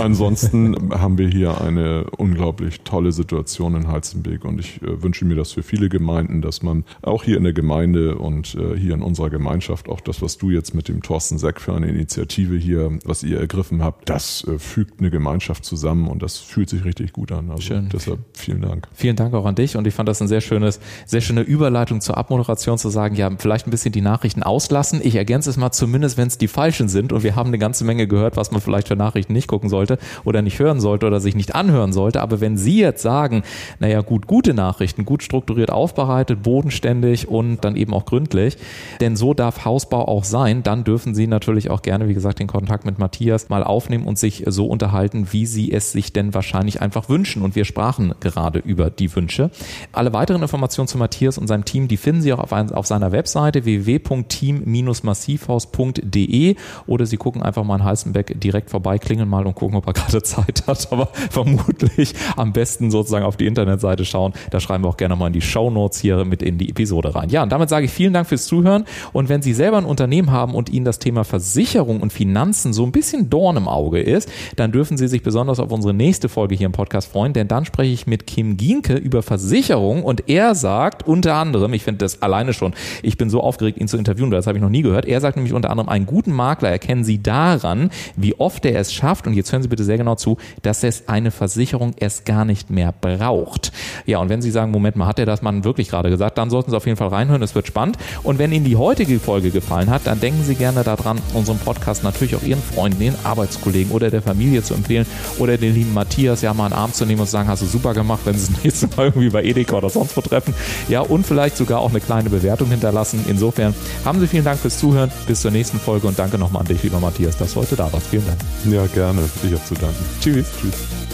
Ansonsten 0.00 0.90
haben 0.90 1.18
wir 1.18 1.28
hier 1.28 1.60
eine 1.60 2.04
unglaublich 2.16 2.80
tolle 2.82 3.12
Situation 3.12 3.74
in 3.74 3.88
Halzenbeek 3.88 4.44
und 4.44 4.58
ich 4.58 4.82
äh, 4.82 5.02
wünsche 5.02 5.24
mir 5.24 5.36
das 5.36 5.52
für 5.52 5.62
viele 5.62 5.88
Gemeinden, 5.88 6.42
dass 6.42 6.62
man 6.62 6.84
auch 7.02 7.24
hier 7.24 7.36
in 7.36 7.44
der 7.44 7.52
Gemeinde 7.52 8.16
und 8.16 8.54
äh, 8.54 8.76
hier 8.76 8.94
in 8.94 9.02
unserer 9.02 9.30
Gemeinschaft 9.30 9.88
auch 9.88 10.00
das, 10.00 10.22
was 10.22 10.38
du 10.38 10.50
jetzt 10.50 10.74
mit 10.74 10.88
dem 10.88 11.02
Thorsten 11.02 11.38
Seck 11.38 11.60
für 11.60 11.74
eine 11.74 11.88
Initiative 11.88 12.56
hier, 12.56 12.98
was 13.04 13.22
ihr 13.22 13.40
ergriffen 13.40 13.82
habt, 13.82 14.08
das 14.08 14.44
äh, 14.44 14.58
fügt 14.58 15.00
eine 15.00 15.10
Gemeinschaft 15.10 15.64
zusammen 15.64 16.08
und 16.08 16.22
das 16.22 16.38
fühlt 16.38 16.68
sich 16.68 16.84
richtig 16.84 17.12
gut 17.12 17.32
an. 17.32 17.50
Also 17.50 17.62
Schön. 17.62 17.88
deshalb 17.92 18.20
vielen 18.34 18.62
Dank. 18.62 18.88
Vielen 18.92 19.16
Dank 19.16 19.34
auch 19.34 19.46
an 19.46 19.54
dich 19.54 19.76
und 19.76 19.86
ich 19.86 19.94
fand 19.94 20.08
das 20.08 20.20
ein 20.20 20.28
sehr 20.28 20.40
schönes, 20.40 20.80
sehr 21.06 21.20
schöne 21.20 21.42
Überleitung 21.42 22.00
zur 22.00 22.16
Abmoderation 22.16 22.78
zu 22.78 22.90
sagen, 22.90 23.14
ja, 23.16 23.30
vielleicht 23.38 23.66
ein 23.66 23.70
bisschen 23.70 23.92
die 23.92 24.00
Nachrichten 24.00 24.42
auslassen. 24.42 25.00
Ich 25.02 25.14
ergänze 25.14 25.50
es 25.50 25.56
mal 25.56 25.72
zumindest, 25.72 26.18
wenn 26.18 26.28
es 26.28 26.38
die 26.38 26.48
falschen 26.56 26.88
sind 26.88 27.12
und 27.12 27.22
wir 27.22 27.36
haben 27.36 27.48
eine 27.48 27.58
ganze 27.58 27.84
Menge 27.84 28.06
gehört, 28.06 28.38
was 28.38 28.50
man 28.50 28.62
vielleicht 28.62 28.88
für 28.88 28.96
Nachrichten 28.96 29.34
nicht 29.34 29.46
gucken 29.46 29.68
sollte 29.68 29.98
oder 30.24 30.40
nicht 30.40 30.58
hören 30.58 30.80
sollte 30.80 31.06
oder 31.06 31.20
sich 31.20 31.36
nicht 31.36 31.54
anhören 31.54 31.92
sollte. 31.92 32.22
Aber 32.22 32.40
wenn 32.40 32.56
Sie 32.56 32.80
jetzt 32.80 33.02
sagen, 33.02 33.42
naja, 33.78 34.00
gut, 34.00 34.26
gute 34.26 34.54
Nachrichten, 34.54 35.04
gut 35.04 35.22
strukturiert 35.22 35.70
aufbereitet, 35.70 36.42
bodenständig 36.42 37.28
und 37.28 37.62
dann 37.62 37.76
eben 37.76 37.92
auch 37.92 38.06
gründlich, 38.06 38.56
denn 39.02 39.16
so 39.16 39.34
darf 39.34 39.66
Hausbau 39.66 40.08
auch 40.08 40.24
sein, 40.24 40.62
dann 40.62 40.82
dürfen 40.82 41.14
Sie 41.14 41.26
natürlich 41.26 41.68
auch 41.68 41.82
gerne, 41.82 42.08
wie 42.08 42.14
gesagt, 42.14 42.38
den 42.38 42.46
Kontakt 42.46 42.86
mit 42.86 42.98
Matthias 42.98 43.50
mal 43.50 43.62
aufnehmen 43.62 44.06
und 44.06 44.18
sich 44.18 44.44
so 44.46 44.64
unterhalten, 44.64 45.28
wie 45.32 45.44
Sie 45.44 45.70
es 45.70 45.92
sich 45.92 46.14
denn 46.14 46.32
wahrscheinlich 46.32 46.80
einfach 46.80 47.10
wünschen. 47.10 47.42
Und 47.42 47.54
wir 47.54 47.66
sprachen 47.66 48.14
gerade 48.20 48.60
über 48.60 48.88
die 48.88 49.14
Wünsche. 49.14 49.50
Alle 49.92 50.14
weiteren 50.14 50.40
Informationen 50.40 50.88
zu 50.88 50.96
Matthias 50.96 51.36
und 51.36 51.48
seinem 51.48 51.66
Team, 51.66 51.86
die 51.86 51.98
finden 51.98 52.22
Sie 52.22 52.32
auch 52.32 52.38
auf, 52.38 52.52
auf 52.52 52.86
seiner 52.86 53.12
Webseite 53.12 53.66
www.team-massivhaus.de 53.66 56.45
oder 56.86 57.06
Sie 57.06 57.16
gucken 57.16 57.42
einfach 57.42 57.64
mal 57.64 57.76
in 57.76 57.84
Halstenbeck 57.84 58.40
direkt 58.40 58.70
vorbei, 58.70 58.98
klingeln 58.98 59.28
mal 59.28 59.46
und 59.46 59.54
gucken, 59.54 59.76
ob 59.76 59.86
er 59.86 59.92
gerade 59.94 60.22
Zeit 60.22 60.64
hat. 60.66 60.92
Aber 60.92 61.08
vermutlich 61.30 62.12
am 62.36 62.52
besten 62.52 62.90
sozusagen 62.90 63.24
auf 63.24 63.36
die 63.36 63.46
Internetseite 63.46 64.04
schauen. 64.04 64.32
Da 64.50 64.60
schreiben 64.60 64.84
wir 64.84 64.88
auch 64.88 64.96
gerne 64.96 65.16
mal 65.16 65.28
in 65.28 65.32
die 65.32 65.40
Show 65.40 65.70
Notes 65.70 66.00
hier 66.00 66.24
mit 66.24 66.42
in 66.42 66.58
die 66.58 66.68
Episode 66.68 67.14
rein. 67.14 67.30
Ja, 67.30 67.42
und 67.42 67.50
damit 67.50 67.68
sage 67.68 67.86
ich 67.86 67.90
vielen 67.90 68.12
Dank 68.12 68.28
fürs 68.28 68.46
Zuhören. 68.46 68.84
Und 69.12 69.28
wenn 69.28 69.42
Sie 69.42 69.54
selber 69.54 69.78
ein 69.78 69.84
Unternehmen 69.84 70.30
haben 70.30 70.54
und 70.54 70.68
Ihnen 70.68 70.84
das 70.84 70.98
Thema 70.98 71.24
Versicherung 71.24 72.00
und 72.00 72.12
Finanzen 72.12 72.72
so 72.72 72.84
ein 72.84 72.92
bisschen 72.92 73.30
Dorn 73.30 73.56
im 73.56 73.68
Auge 73.68 74.00
ist, 74.00 74.30
dann 74.56 74.72
dürfen 74.72 74.96
Sie 74.96 75.08
sich 75.08 75.22
besonders 75.22 75.60
auf 75.60 75.72
unsere 75.72 75.94
nächste 75.94 76.28
Folge 76.28 76.54
hier 76.54 76.66
im 76.66 76.72
Podcast 76.72 77.10
freuen, 77.10 77.32
denn 77.32 77.48
dann 77.48 77.64
spreche 77.64 77.92
ich 77.92 78.06
mit 78.06 78.26
Kim 78.26 78.56
Gienke 78.56 78.94
über 78.94 79.22
Versicherung 79.22 80.02
und 80.02 80.28
er 80.28 80.54
sagt 80.54 81.06
unter 81.06 81.34
anderem, 81.34 81.72
ich 81.72 81.82
finde 81.82 81.98
das 81.98 82.22
alleine 82.22 82.52
schon, 82.52 82.74
ich 83.02 83.16
bin 83.16 83.30
so 83.30 83.40
aufgeregt, 83.40 83.78
ihn 83.78 83.88
zu 83.88 83.96
interviewen, 83.96 84.30
das 84.30 84.46
habe 84.46 84.58
ich 84.58 84.62
noch 84.62 84.70
nie 84.70 84.82
gehört. 84.82 85.06
Er 85.06 85.20
sagt 85.20 85.36
nämlich 85.36 85.54
unter 85.54 85.70
anderem, 85.70 85.88
einen 85.88 86.06
guten 86.06 86.32
Makler 86.36 86.70
erkennen 86.70 87.04
Sie 87.04 87.22
daran, 87.22 87.90
wie 88.16 88.38
oft 88.38 88.64
er 88.64 88.78
es 88.78 88.92
schafft, 88.92 89.26
und 89.26 89.34
jetzt 89.34 89.52
hören 89.52 89.62
Sie 89.62 89.68
bitte 89.68 89.84
sehr 89.84 89.98
genau 89.98 90.14
zu, 90.14 90.36
dass 90.62 90.84
es 90.84 91.08
eine 91.08 91.30
Versicherung 91.30 91.94
erst 91.98 92.24
gar 92.24 92.44
nicht 92.44 92.70
mehr 92.70 92.92
braucht. 92.92 93.72
Ja, 94.04 94.18
und 94.18 94.28
wenn 94.28 94.42
Sie 94.42 94.50
sagen, 94.50 94.70
Moment 94.70 94.96
mal, 94.96 95.06
hat 95.06 95.18
er 95.18 95.26
das 95.26 95.42
Mann 95.42 95.64
wirklich 95.64 95.88
gerade 95.88 96.10
gesagt, 96.10 96.38
dann 96.38 96.50
sollten 96.50 96.70
Sie 96.70 96.76
auf 96.76 96.86
jeden 96.86 96.96
Fall 96.98 97.08
reinhören, 97.08 97.42
es 97.42 97.54
wird 97.54 97.66
spannend. 97.66 97.96
Und 98.22 98.38
wenn 98.38 98.52
Ihnen 98.52 98.64
die 98.64 98.76
heutige 98.76 99.18
Folge 99.18 99.50
gefallen 99.50 99.90
hat, 99.90 100.06
dann 100.06 100.20
denken 100.20 100.44
Sie 100.44 100.54
gerne 100.54 100.84
daran, 100.84 101.18
unseren 101.34 101.58
Podcast 101.58 102.04
natürlich 102.04 102.36
auch 102.36 102.42
Ihren 102.42 102.62
Freunden, 102.62 103.00
Ihren 103.02 103.16
Arbeitskollegen 103.24 103.92
oder 103.92 104.10
der 104.10 104.22
Familie 104.22 104.62
zu 104.62 104.74
empfehlen 104.74 105.06
oder 105.38 105.56
den 105.56 105.74
lieben 105.74 105.94
Matthias 105.94 106.42
ja 106.42 106.52
mal 106.54 106.66
einen 106.66 106.74
Arm 106.74 106.92
zu 106.92 107.06
nehmen 107.06 107.20
und 107.20 107.26
zu 107.26 107.32
sagen, 107.32 107.48
hast 107.48 107.62
du 107.62 107.66
super 107.66 107.94
gemacht, 107.94 108.20
wenn 108.24 108.36
Sie 108.36 108.52
nächste 108.62 108.88
Mal 108.88 109.06
irgendwie 109.06 109.30
bei 109.30 109.42
Edeka 109.42 109.76
oder 109.76 109.90
sonst 109.90 110.16
wo 110.16 110.20
treffen. 110.20 110.54
Ja, 110.88 111.00
und 111.00 111.26
vielleicht 111.26 111.56
sogar 111.56 111.80
auch 111.80 111.90
eine 111.90 112.00
kleine 112.00 112.30
Bewertung 112.30 112.68
hinterlassen. 112.68 113.24
Insofern 113.28 113.74
haben 114.04 114.20
Sie 114.20 114.26
vielen 114.26 114.44
Dank 114.44 114.58
fürs 114.58 114.78
Zuhören. 114.78 115.10
Bis 115.26 115.40
zur 115.40 115.50
nächsten 115.50 115.78
Folge 115.78 116.06
und 116.06 116.18
danke 116.26 116.38
nochmal 116.38 116.62
an 116.62 116.68
dich, 116.68 116.82
lieber 116.82 116.98
Matthias, 116.98 117.36
dass 117.36 117.54
du 117.54 117.60
heute 117.60 117.76
da 117.76 117.92
warst. 117.92 118.08
Vielen 118.08 118.26
Dank. 118.26 118.40
Ja, 118.64 118.86
gerne. 118.86 119.22
Ich 119.44 119.52
habe 119.52 119.64
zu 119.64 119.74
danken. 119.74 120.04
Tschüss. 120.20 120.46
Tschüss. 120.60 121.05